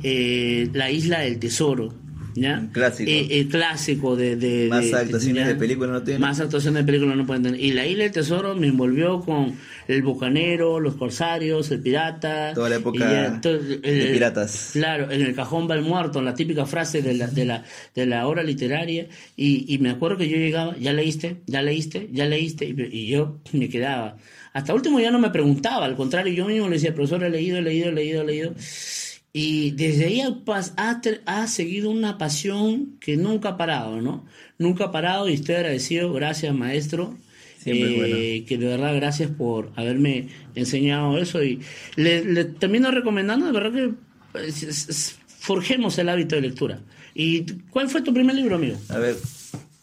eh, 0.02 0.68
La 0.72 0.90
isla 0.90 1.20
del 1.20 1.38
tesoro. 1.38 1.94
¿Ya? 2.34 2.58
Un 2.60 2.68
clásico. 2.68 3.10
Eh, 3.10 3.26
el 3.30 3.48
clásico 3.48 4.16
de, 4.16 4.36
de- 4.36 4.68
Más 4.68 4.90
de- 4.90 4.96
actuaciones 4.96 5.46
de 5.46 5.54
película 5.54 5.92
no 5.92 6.02
tiene. 6.02 6.18
Más 6.18 6.40
actuaciones 6.40 6.82
de 6.82 6.86
película 6.92 7.14
no 7.14 7.26
pueden 7.26 7.42
tener. 7.42 7.60
Y 7.60 7.72
la 7.72 7.86
isla 7.86 8.04
del 8.04 8.12
tesoro 8.12 8.56
me 8.56 8.68
envolvió 8.68 9.20
con 9.20 9.54
el 9.88 10.02
bucanero, 10.02 10.80
los 10.80 10.94
corsarios, 10.94 11.70
el 11.70 11.80
pirata. 11.80 12.52
Toda 12.54 12.70
la 12.70 12.76
época 12.76 12.96
y 12.98 13.00
ya, 13.12 13.40
todo- 13.40 13.58
de 13.58 14.10
piratas. 14.12 14.70
Claro, 14.72 15.10
en 15.10 15.20
el 15.22 15.34
cajón 15.34 15.68
va 15.70 15.74
el 15.74 15.82
muerto, 15.82 16.22
la 16.22 16.34
típica 16.34 16.64
frase 16.64 17.02
de 17.02 17.14
la, 17.14 17.26
de 17.26 17.44
la, 17.44 17.64
de 17.94 18.06
la 18.06 18.26
obra 18.26 18.42
literaria. 18.42 19.08
Y, 19.36 19.66
y 19.74 19.78
me 19.78 19.90
acuerdo 19.90 20.16
que 20.16 20.28
yo 20.28 20.36
llegaba, 20.38 20.74
ya 20.78 20.92
leíste, 20.92 21.36
ya 21.46 21.60
leíste, 21.62 22.08
ya 22.12 22.24
leíste. 22.26 22.64
Y, 22.66 22.74
y 22.92 23.06
yo 23.08 23.38
me 23.52 23.68
quedaba. 23.68 24.16
Hasta 24.54 24.74
último 24.74 25.00
ya 25.00 25.10
no 25.10 25.18
me 25.18 25.30
preguntaba, 25.30 25.84
al 25.86 25.96
contrario, 25.96 26.32
yo 26.34 26.46
mismo 26.46 26.68
le 26.68 26.74
decía, 26.74 26.94
profesor, 26.94 27.24
he 27.24 27.30
leído, 27.30 27.58
he 27.58 27.62
leído, 27.62 27.88
he 27.88 27.92
leído, 27.92 28.22
he 28.22 28.24
leído. 28.26 28.54
Y 29.34 29.70
desde 29.70 30.06
ahí 30.06 30.20
ha, 30.20 31.00
ha, 31.26 31.46
seguido 31.46 31.88
una 31.90 32.18
pasión 32.18 32.98
que 33.00 33.16
nunca 33.16 33.50
ha 33.50 33.56
parado, 33.56 34.02
¿no? 34.02 34.26
Nunca 34.58 34.84
ha 34.84 34.92
parado 34.92 35.28
y 35.28 35.34
estoy 35.34 35.54
agradecido, 35.54 36.12
gracias 36.12 36.54
maestro. 36.54 37.16
Es 37.60 37.66
eh, 37.68 37.94
bueno. 37.96 38.16
Que 38.46 38.58
de 38.58 38.66
verdad 38.66 38.94
gracias 38.94 39.30
por 39.30 39.72
haberme 39.76 40.28
enseñado 40.54 41.16
eso 41.16 41.42
y 41.42 41.60
le, 41.96 42.24
le 42.24 42.44
termino 42.44 42.90
recomendando 42.90 43.46
de 43.46 43.52
verdad 43.52 43.72
que 43.72 43.84
eh, 44.40 44.48
s- 44.48 44.66
s- 44.68 45.14
forjemos 45.26 45.96
el 45.98 46.10
hábito 46.10 46.34
de 46.34 46.42
lectura. 46.42 46.80
¿Y 47.14 47.44
cuál 47.70 47.88
fue 47.88 48.02
tu 48.02 48.12
primer 48.12 48.34
libro, 48.36 48.56
amigo? 48.56 48.76
A 48.90 48.98
ver, 48.98 49.16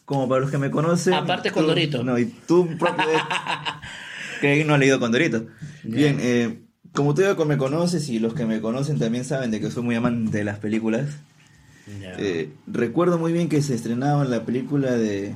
como 0.04 0.28
para 0.28 0.42
los 0.42 0.50
que 0.50 0.58
me 0.58 0.70
conocen. 0.70 1.14
Aparte 1.14 1.50
Condorito. 1.50 2.04
No, 2.04 2.18
y 2.18 2.26
tú 2.26 2.68
propio. 2.78 3.04
que 4.40 4.64
no 4.64 4.74
has 4.74 4.80
leído 4.80 5.00
Condorito. 5.00 5.46
Bien, 5.82 6.18
eh, 6.20 6.60
como 6.92 7.14
tú 7.14 7.22
ya 7.22 7.34
me 7.44 7.56
conoces 7.58 8.08
y 8.08 8.18
los 8.18 8.34
que 8.34 8.46
me 8.46 8.60
conocen 8.60 8.98
también 8.98 9.24
saben 9.24 9.50
de 9.50 9.60
que 9.60 9.70
soy 9.70 9.82
muy 9.82 9.94
amante 9.94 10.38
de 10.38 10.44
las 10.44 10.58
películas. 10.58 11.08
eh, 12.18 12.50
recuerdo 12.66 13.18
muy 13.18 13.32
bien 13.32 13.48
que 13.48 13.62
se 13.62 13.74
estrenaba 13.74 14.24
la 14.24 14.44
película 14.44 14.92
de 14.92 15.34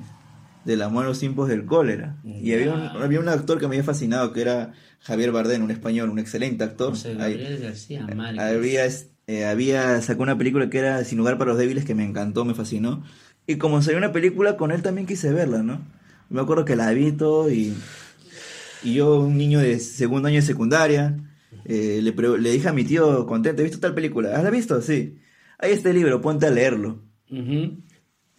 del 0.64 0.80
amor 0.80 1.02
en 1.04 1.08
los 1.10 1.18
tiempos 1.20 1.48
del 1.48 1.66
cólera. 1.66 2.16
Y 2.24 2.54
había 2.54 2.72
un, 2.72 2.80
había 3.02 3.20
un 3.20 3.28
actor 3.28 3.58
que 3.58 3.68
me 3.68 3.74
había 3.76 3.84
fascinado 3.84 4.32
que 4.32 4.40
era 4.40 4.72
Javier 5.00 5.30
Bardem, 5.30 5.62
un 5.62 5.70
español, 5.70 6.08
un 6.08 6.18
excelente 6.18 6.64
actor. 6.64 6.94
Ahí- 7.20 7.36
García 7.62 8.06
Márquez. 8.14 8.42
había, 8.42 8.86
eh, 9.26 9.44
había 9.44 10.00
sacó 10.00 10.22
una 10.22 10.38
película 10.38 10.70
que 10.70 10.78
era 10.78 11.04
Sin 11.04 11.18
lugar 11.18 11.36
para 11.36 11.50
los 11.50 11.58
débiles 11.58 11.84
que 11.84 11.94
me 11.94 12.04
encantó, 12.04 12.46
me 12.46 12.54
fascinó. 12.54 13.04
Y 13.46 13.56
como 13.56 13.82
salió 13.82 13.98
una 13.98 14.12
película 14.12 14.56
con 14.56 14.72
él 14.72 14.80
también 14.80 15.06
quise 15.06 15.30
verla, 15.32 15.62
¿no? 15.62 15.82
Me 16.30 16.40
acuerdo 16.40 16.64
que 16.64 16.76
la 16.76 16.90
vi 16.92 17.12
todo 17.12 17.50
y, 17.50 17.74
y 18.82 18.94
yo, 18.94 19.20
un 19.20 19.36
niño 19.36 19.60
de 19.60 19.78
segundo 19.80 20.28
año 20.28 20.36
de 20.36 20.42
secundaria, 20.46 21.16
eh, 21.64 22.00
le, 22.02 22.50
dije 22.50 22.68
a 22.68 22.72
mi 22.72 22.84
tío 22.84 23.26
contento, 23.26 23.60
¿he 23.62 23.64
visto 23.64 23.80
tal 23.80 23.94
película? 23.94 24.36
¿Has 24.36 24.44
la 24.44 24.50
visto? 24.50 24.80
Sí. 24.82 25.18
Ahí 25.58 25.72
está 25.72 25.90
el 25.90 25.96
libro, 25.96 26.20
ponte 26.20 26.46
a 26.46 26.50
leerlo. 26.50 27.02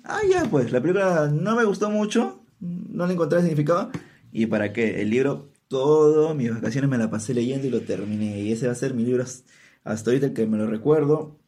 Ah, 0.04 0.20
ya, 0.30 0.46
pues, 0.46 0.72
la 0.72 0.82
película 0.82 1.32
no 1.34 1.56
me 1.56 1.64
gustó 1.64 1.90
mucho, 1.90 2.44
no 2.60 3.08
le 3.08 3.14
encontré 3.14 3.42
significado. 3.42 3.92
¿Y 4.32 4.46
para 4.46 4.72
qué? 4.74 5.02
El 5.02 5.10
libro, 5.10 5.50
todas 5.68 6.36
mis 6.36 6.52
vacaciones 6.54 6.90
me 6.90 6.98
la 6.98 7.10
pasé 7.10 7.34
leyendo 7.34 7.68
y 7.68 7.72
lo 7.72 7.82
terminé. 7.82 8.42
Y 8.42 8.52
ese 8.52 8.68
va 8.68 8.74
a 8.74 8.76
ser 8.76 8.94
mi 8.94 9.04
libro 9.04 9.24
hasta- 9.24 10.10
ahorita 10.12 10.28
el 10.28 10.34
que 10.34 10.46
me 10.46 10.58
lo 10.58 10.68
recuerdo 10.68 11.40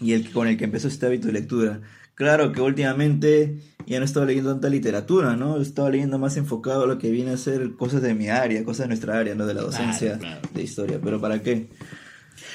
y 0.00 0.12
el 0.14 0.24
que- 0.26 0.32
con 0.32 0.48
el 0.48 0.56
que 0.56 0.64
empezó 0.64 0.88
este 0.88 1.06
hábito 1.06 1.28
de 1.28 1.34
lectura. 1.34 1.82
Claro 2.14 2.52
que 2.52 2.60
últimamente 2.60 3.58
ya 3.86 3.98
no 3.98 4.04
estaba 4.04 4.26
leyendo 4.26 4.52
tanta 4.52 4.68
literatura, 4.68 5.36
¿no? 5.36 5.60
Estaba 5.60 5.90
leyendo 5.90 6.18
más 6.18 6.36
enfocado 6.36 6.84
a 6.84 6.86
lo 6.86 6.98
que 6.98 7.10
viene 7.10 7.32
a 7.32 7.36
ser 7.36 7.74
cosas 7.74 8.02
de 8.02 8.14
mi 8.14 8.28
área, 8.28 8.64
cosas 8.64 8.84
de 8.84 8.88
nuestra 8.88 9.18
área, 9.18 9.34
¿no? 9.34 9.46
De 9.46 9.54
la 9.54 9.62
docencia 9.62 10.18
claro. 10.18 10.40
de 10.52 10.62
historia. 10.62 11.00
Pero 11.02 11.20
¿para 11.20 11.42
qué? 11.42 11.68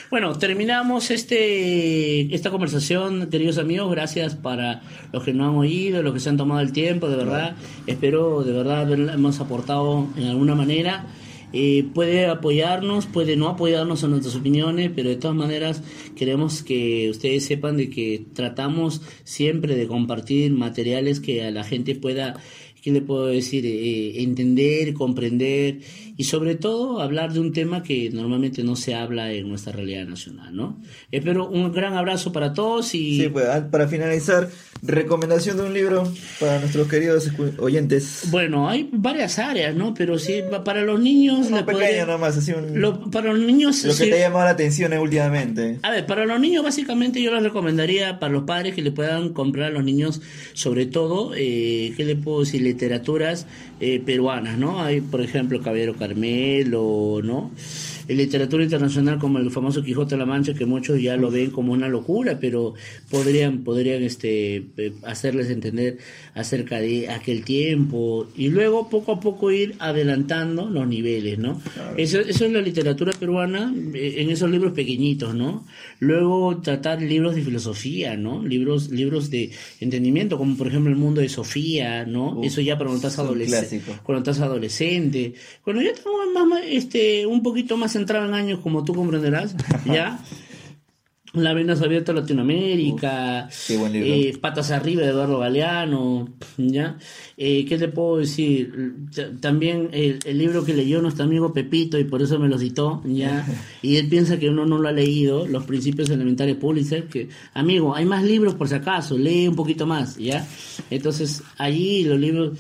Bueno, 0.10 0.36
terminamos 0.38 1.12
este 1.12 2.34
esta 2.34 2.50
conversación, 2.50 3.30
queridos 3.30 3.58
amigos. 3.58 3.91
Gracias 3.91 4.36
para 4.36 4.82
los 5.12 5.24
que 5.24 5.34
no 5.34 5.48
han 5.48 5.56
oído, 5.56 6.02
los 6.02 6.13
que 6.13 6.19
se 6.19 6.30
han 6.30 6.38
tomado 6.38 6.62
el 6.62 6.72
tiempo, 6.72 7.10
de 7.10 7.17
verdad. 7.17 7.56
Espero 7.86 8.43
de 8.43 8.54
verdad 8.54 8.82
habernos 8.82 9.39
aportado 9.39 10.08
en 10.17 10.28
alguna 10.28 10.56
manera. 10.56 11.06
Eh, 11.51 11.85
puede 11.93 12.27
apoyarnos, 12.27 13.07
puede 13.07 13.35
no 13.35 13.47
apoyarnos 13.49 14.03
en 14.03 14.12
nuestras 14.12 14.35
opiniones, 14.35 14.91
pero 14.95 15.09
de 15.09 15.15
todas 15.15 15.35
maneras 15.35 15.81
queremos 16.15 16.62
que 16.62 17.09
ustedes 17.09 17.45
sepan 17.45 17.77
de 17.77 17.89
que 17.89 18.23
tratamos 18.33 19.01
siempre 19.23 19.75
de 19.75 19.88
compartir 19.88 20.51
materiales 20.51 21.19
que 21.19 21.43
a 21.43 21.51
la 21.51 21.63
gente 21.63 21.95
pueda 21.95 22.39
¿qué 22.81 22.91
le 22.91 23.01
puedo 23.01 23.27
decir? 23.27 23.65
Eh, 23.65 24.21
entender, 24.21 24.93
comprender 24.93 25.79
y 26.19 26.25
sobre 26.25 26.55
todo 26.55 26.99
hablar 27.01 27.32
de 27.32 27.39
un 27.39 27.53
tema 27.53 27.82
que 27.82 28.10
normalmente 28.12 28.62
no 28.62 28.75
se 28.75 28.93
habla 28.93 29.32
en 29.32 29.47
nuestra 29.47 29.71
realidad 29.71 30.05
nacional, 30.05 30.53
¿no? 30.53 30.77
Espero 31.13 31.47
un 31.47 31.71
gran 31.71 31.93
abrazo 31.93 32.34
para 32.34 32.51
todos 32.53 32.93
y 32.93 33.21
Sí, 33.21 33.29
pues 33.29 33.45
ah, 33.47 33.69
para 33.71 33.88
finalizar, 33.88 34.49
recomendación 34.84 35.55
de 35.58 35.63
un 35.63 35.73
libro 35.73 36.12
para 36.41 36.60
nuestros 36.60 36.88
queridos 36.89 37.29
oyentes. 37.58 38.23
bueno, 38.32 38.67
hay 38.69 38.89
varias 38.91 39.39
áreas, 39.39 39.73
¿no? 39.75 39.93
Pero 39.93 40.19
sí, 40.19 40.41
pa- 40.51 40.63
para 40.65 40.82
los 40.82 40.99
niños... 40.99 41.47
Pequeño 41.47 41.65
podría- 41.65 42.05
nomás, 42.05 42.36
así 42.38 42.51
un... 42.51 42.79
Lo, 42.82 42.91
lo- 42.91 43.12
para 43.12 43.32
los 43.34 43.39
niños... 43.39 43.82
que 43.82 43.91
sí- 43.93 44.10
te 44.10 44.15
ha 44.15 44.27
llamado 44.27 44.43
la 44.45 44.51
atención 44.51 44.91
eh, 44.91 44.99
últimamente. 44.99 45.79
A 45.84 45.91
ver, 45.91 46.05
para 46.05 46.25
los 46.25 46.39
niños 46.41 46.63
básicamente 46.65 47.21
yo 47.21 47.34
les 47.34 47.43
recomendaría 47.43 48.19
para 48.19 48.34
los 48.34 48.43
padres 48.43 48.75
que 48.75 48.82
le 48.82 48.91
puedan 48.91 49.29
comprar 49.34 49.67
a 49.67 49.69
los 49.69 49.84
niños 49.86 50.21
sobre 50.53 50.86
todo, 50.86 51.32
eh, 51.36 51.93
¿qué 51.95 52.03
le 52.03 52.15
puedo 52.17 52.41
decir? 52.41 52.62
Literaturas 52.62 53.47
eh, 53.79 54.01
peruanas, 54.05 54.58
¿no? 54.58 54.82
Hay, 54.84 54.99
por 55.01 55.21
ejemplo, 55.21 55.62
Caballero 55.62 55.95
Carmelo, 56.10 57.22
¿no? 57.24 57.52
En 58.10 58.17
literatura 58.17 58.63
internacional 58.63 59.19
como 59.19 59.38
el 59.38 59.52
famoso 59.52 59.84
Quijote 59.84 60.15
de 60.15 60.17
la 60.19 60.26
Mancha, 60.26 60.56
que 60.56 60.65
muchos 60.65 61.00
ya 61.00 61.15
lo 61.15 61.30
ven 61.30 61.52
como 61.52 61.74
una 61.74 61.88
locura, 61.88 62.39
pero 62.41 62.74
podrían, 63.08 63.63
podrían 63.63 64.02
este, 64.02 64.65
eh, 64.78 64.93
hacerles 65.04 65.52
entender 65.52 66.00
acerca 66.34 66.80
de 66.80 67.08
aquel 67.12 67.43
tiempo 67.43 68.28
y 68.36 68.50
luego 68.50 68.89
poco 68.89 69.12
a 69.12 69.19
poco 69.19 69.52
ir 69.52 69.76
adelantando 69.78 70.67
los 70.72 70.88
niveles, 70.88 71.38
¿no? 71.38 71.62
Eso, 71.98 72.19
eso 72.19 72.45
es 72.45 72.52
la 72.52 72.62
literatura 72.62 73.13
peruana 73.13 73.72
eh, 73.93 74.15
en 74.17 74.32
esos 74.32 74.50
libros 74.50 74.74
pequeñitos, 74.74 75.36
¿no? 75.36 75.67
Luego 76.00 76.62
tratar 76.62 77.04
libros 77.04 77.36
de 77.36 77.43
filosofía, 77.43 78.17
¿no? 78.17 78.43
Libros, 78.43 78.89
libros 78.89 79.30
de 79.30 79.52
entendimiento, 79.82 80.39
como 80.39 80.58
por 80.58 80.65
ejemplo 80.65 80.89
el 80.91 80.98
mundo 80.98 81.22
de 81.22 81.30
Sofía, 81.30 82.06
¿no? 82.06 82.39
Uf, 82.39 82.48
eso 82.48 82.62
ya 82.62 82.76
para 82.76 82.89
cuando 82.89 83.08
estás 83.08 83.19
adolescente. 83.19 83.82
Cuando 84.02 84.32
estás 84.32 84.43
adolescente. 84.43 85.36
Cuando 85.63 85.84
ya 85.84 85.91
estamos 85.91 86.22
más, 86.34 86.63
este, 86.65 87.28
un 87.28 87.43
poquito 87.43 87.78
más 87.78 87.95
centrado 87.99 88.25
en 88.25 88.33
años, 88.33 88.59
como 88.63 88.83
tú 88.83 88.93
comprenderás, 88.93 89.55
ya. 89.85 90.19
La 91.33 91.53
Venas 91.53 91.79
Abiertas 91.83 92.15
de 92.15 92.21
Latinoamérica, 92.21 93.45
Uf, 93.47 93.67
qué 93.67 93.77
buen 93.77 93.93
libro. 93.93 94.09
eh, 94.12 94.35
Patas 94.41 94.71
Arriba 94.71 95.03
de 95.03 95.09
Eduardo 95.09 95.38
Galeano, 95.38 96.27
¿ya? 96.57 96.97
Eh, 97.38 97.65
¿Qué 97.65 97.77
te 97.77 97.88
puedo 97.88 98.17
decir? 98.17 98.95
También 99.39 99.89
el, 99.93 100.17
el 100.25 100.38
libro 100.39 100.65
que 100.65 100.73
leyó 100.73 101.03
nuestro 101.03 101.25
amigo 101.25 101.53
Pepito 101.53 101.99
y 101.99 102.03
por 102.05 102.23
eso 102.23 102.39
me 102.39 102.47
lo 102.49 102.57
citó, 102.57 103.03
¿ya? 103.05 103.45
Y 103.83 103.97
él 103.97 104.09
piensa 104.09 104.39
que 104.39 104.49
uno 104.49 104.65
no 104.65 104.79
lo 104.79 104.88
ha 104.88 104.91
leído, 104.91 105.45
Los 105.45 105.65
Principios 105.65 106.09
Elementales 106.09 106.55
Pulitzer, 106.55 107.03
que, 107.03 107.29
amigo, 107.53 107.95
hay 107.95 108.05
más 108.05 108.23
libros 108.23 108.55
por 108.55 108.67
si 108.67 108.73
acaso, 108.73 109.15
lee 109.15 109.47
un 109.47 109.55
poquito 109.55 109.85
más, 109.85 110.17
¿ya? 110.17 110.47
Entonces, 110.89 111.43
allí 111.59 112.05
los 112.05 112.19
libros... 112.19 112.57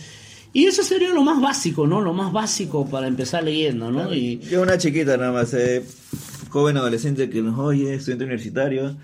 Y 0.53 0.65
eso 0.65 0.81
sería 0.83 1.09
lo 1.13 1.21
más 1.23 1.39
básico, 1.41 1.85
¿no? 1.87 2.01
Lo 2.01 2.13
más 2.13 2.31
básico 2.33 2.89
para 2.89 3.07
empezar 3.07 3.43
leyendo, 3.43 3.91
¿no? 3.91 4.13
Y... 4.13 4.39
Yo 4.39 4.61
una 4.63 4.77
chiquita 4.77 5.15
nada 5.17 5.31
más, 5.31 5.53
eh, 5.53 5.83
joven 6.49 6.77
adolescente 6.77 7.29
que 7.29 7.41
nos 7.43 7.59
oye, 7.59 7.93
estudiante 7.93 8.23
universitario. 8.25 8.97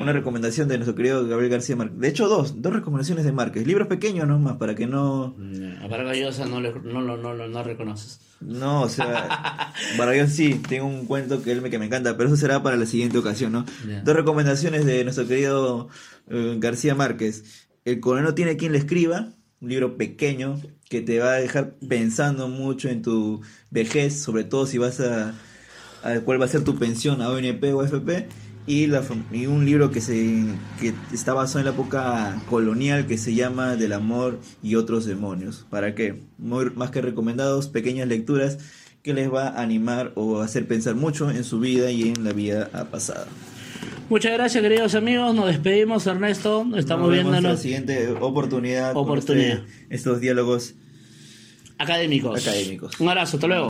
Una 0.00 0.12
recomendación 0.12 0.68
de 0.68 0.76
nuestro 0.78 0.94
querido 0.94 1.26
Gabriel 1.26 1.50
García 1.52 1.76
Márquez. 1.76 1.98
De 1.98 2.08
hecho, 2.08 2.28
dos, 2.28 2.60
dos 2.60 2.72
recomendaciones 2.72 3.24
de 3.24 3.32
Márquez. 3.32 3.66
Libros 3.66 3.86
pequeños 3.88 4.26
nomás, 4.26 4.56
para 4.56 4.74
que 4.74 4.86
no... 4.86 5.36
A 5.82 5.86
Vargas 5.88 6.16
Llosa 6.16 6.46
no, 6.46 6.60
le- 6.60 6.72
no, 6.72 7.00
no, 7.02 7.16
lo- 7.16 7.48
no 7.48 7.62
reconoces. 7.62 8.20
No, 8.40 8.82
o 8.82 8.88
sea, 8.88 9.72
para 9.96 10.16
yo 10.16 10.26
sí, 10.26 10.60
tengo 10.68 10.86
un 10.86 11.06
cuento 11.06 11.42
que 11.42 11.52
él 11.52 11.60
me, 11.62 11.70
que 11.70 11.78
me 11.78 11.86
encanta, 11.86 12.16
pero 12.16 12.28
eso 12.28 12.36
será 12.36 12.62
para 12.62 12.76
la 12.76 12.86
siguiente 12.86 13.18
ocasión, 13.18 13.52
¿no? 13.52 13.64
Dos 14.04 14.16
recomendaciones 14.16 14.84
de 14.86 15.04
nuestro 15.04 15.26
querido 15.26 15.88
eh, 16.28 16.56
García 16.58 16.94
Márquez. 16.94 17.68
El 17.84 18.00
coronel 18.00 18.24
no 18.26 18.34
tiene 18.34 18.56
quien 18.56 18.72
le 18.72 18.78
escriba, 18.78 19.30
un 19.60 19.68
libro 19.68 19.96
pequeño 19.96 20.60
que 20.88 21.02
te 21.02 21.18
va 21.18 21.34
a 21.34 21.36
dejar 21.36 21.74
pensando 21.88 22.48
mucho 22.48 22.88
en 22.88 23.02
tu 23.02 23.42
vejez, 23.70 24.20
sobre 24.20 24.44
todo 24.44 24.66
si 24.66 24.78
vas 24.78 25.00
a, 25.00 25.34
cuál 26.24 26.40
va 26.40 26.46
a 26.46 26.48
ser 26.48 26.64
tu 26.64 26.78
pensión, 26.78 27.22
a 27.22 27.30
ONP 27.30 27.64
o 27.74 27.84
FP. 27.84 28.26
Y, 28.66 28.86
la, 28.86 29.02
un 29.32 29.64
libro 29.64 29.90
que, 29.90 30.00
se, 30.00 30.44
que 30.78 30.92
está 31.12 31.32
basado 31.34 31.60
en 31.60 31.64
la 31.64 31.72
época 31.72 32.40
colonial 32.48 33.06
que 33.06 33.18
se 33.18 33.34
llama 33.34 33.74
Del 33.74 33.92
amor 33.92 34.38
y 34.62 34.76
otros 34.76 35.06
demonios. 35.06 35.66
¿Para 35.70 35.94
qué? 35.94 36.22
Muy- 36.38 36.70
más 36.70 36.90
que 36.90 37.00
recomendados, 37.00 37.68
pequeñas 37.68 38.06
lecturas 38.06 38.58
que 39.02 39.14
les 39.14 39.32
va 39.32 39.48
a 39.48 39.62
animar 39.62 40.12
o 40.14 40.40
hacer 40.40 40.68
pensar 40.68 40.94
mucho 40.94 41.30
en 41.30 41.42
su 41.42 41.58
vida 41.58 41.90
y 41.90 42.10
en 42.10 42.22
la 42.22 42.32
vida 42.32 42.70
pasada. 42.90 43.26
Muchas 44.08 44.32
gracias, 44.32 44.62
queridos 44.62 44.94
amigos. 44.94 45.34
Nos 45.34 45.46
despedimos, 45.46 46.06
Ernesto. 46.06 46.66
Estamos 46.76 47.08
Nos 47.10 47.18
en 47.18 47.24
la 47.24 47.30
viéndonos 47.30 47.60
siguiente 47.60 48.08
oportunidad. 48.20 48.92
con 48.92 49.04
Oportunidad. 49.04 49.58
este- 49.58 49.94
estos 49.94 50.20
diálogos 50.20 50.74
académicos. 51.78 52.40
Académicos. 52.46 52.98
Un 53.00 53.08
abrazo, 53.08 53.36
hasta 53.36 53.46
luego. 53.46 53.68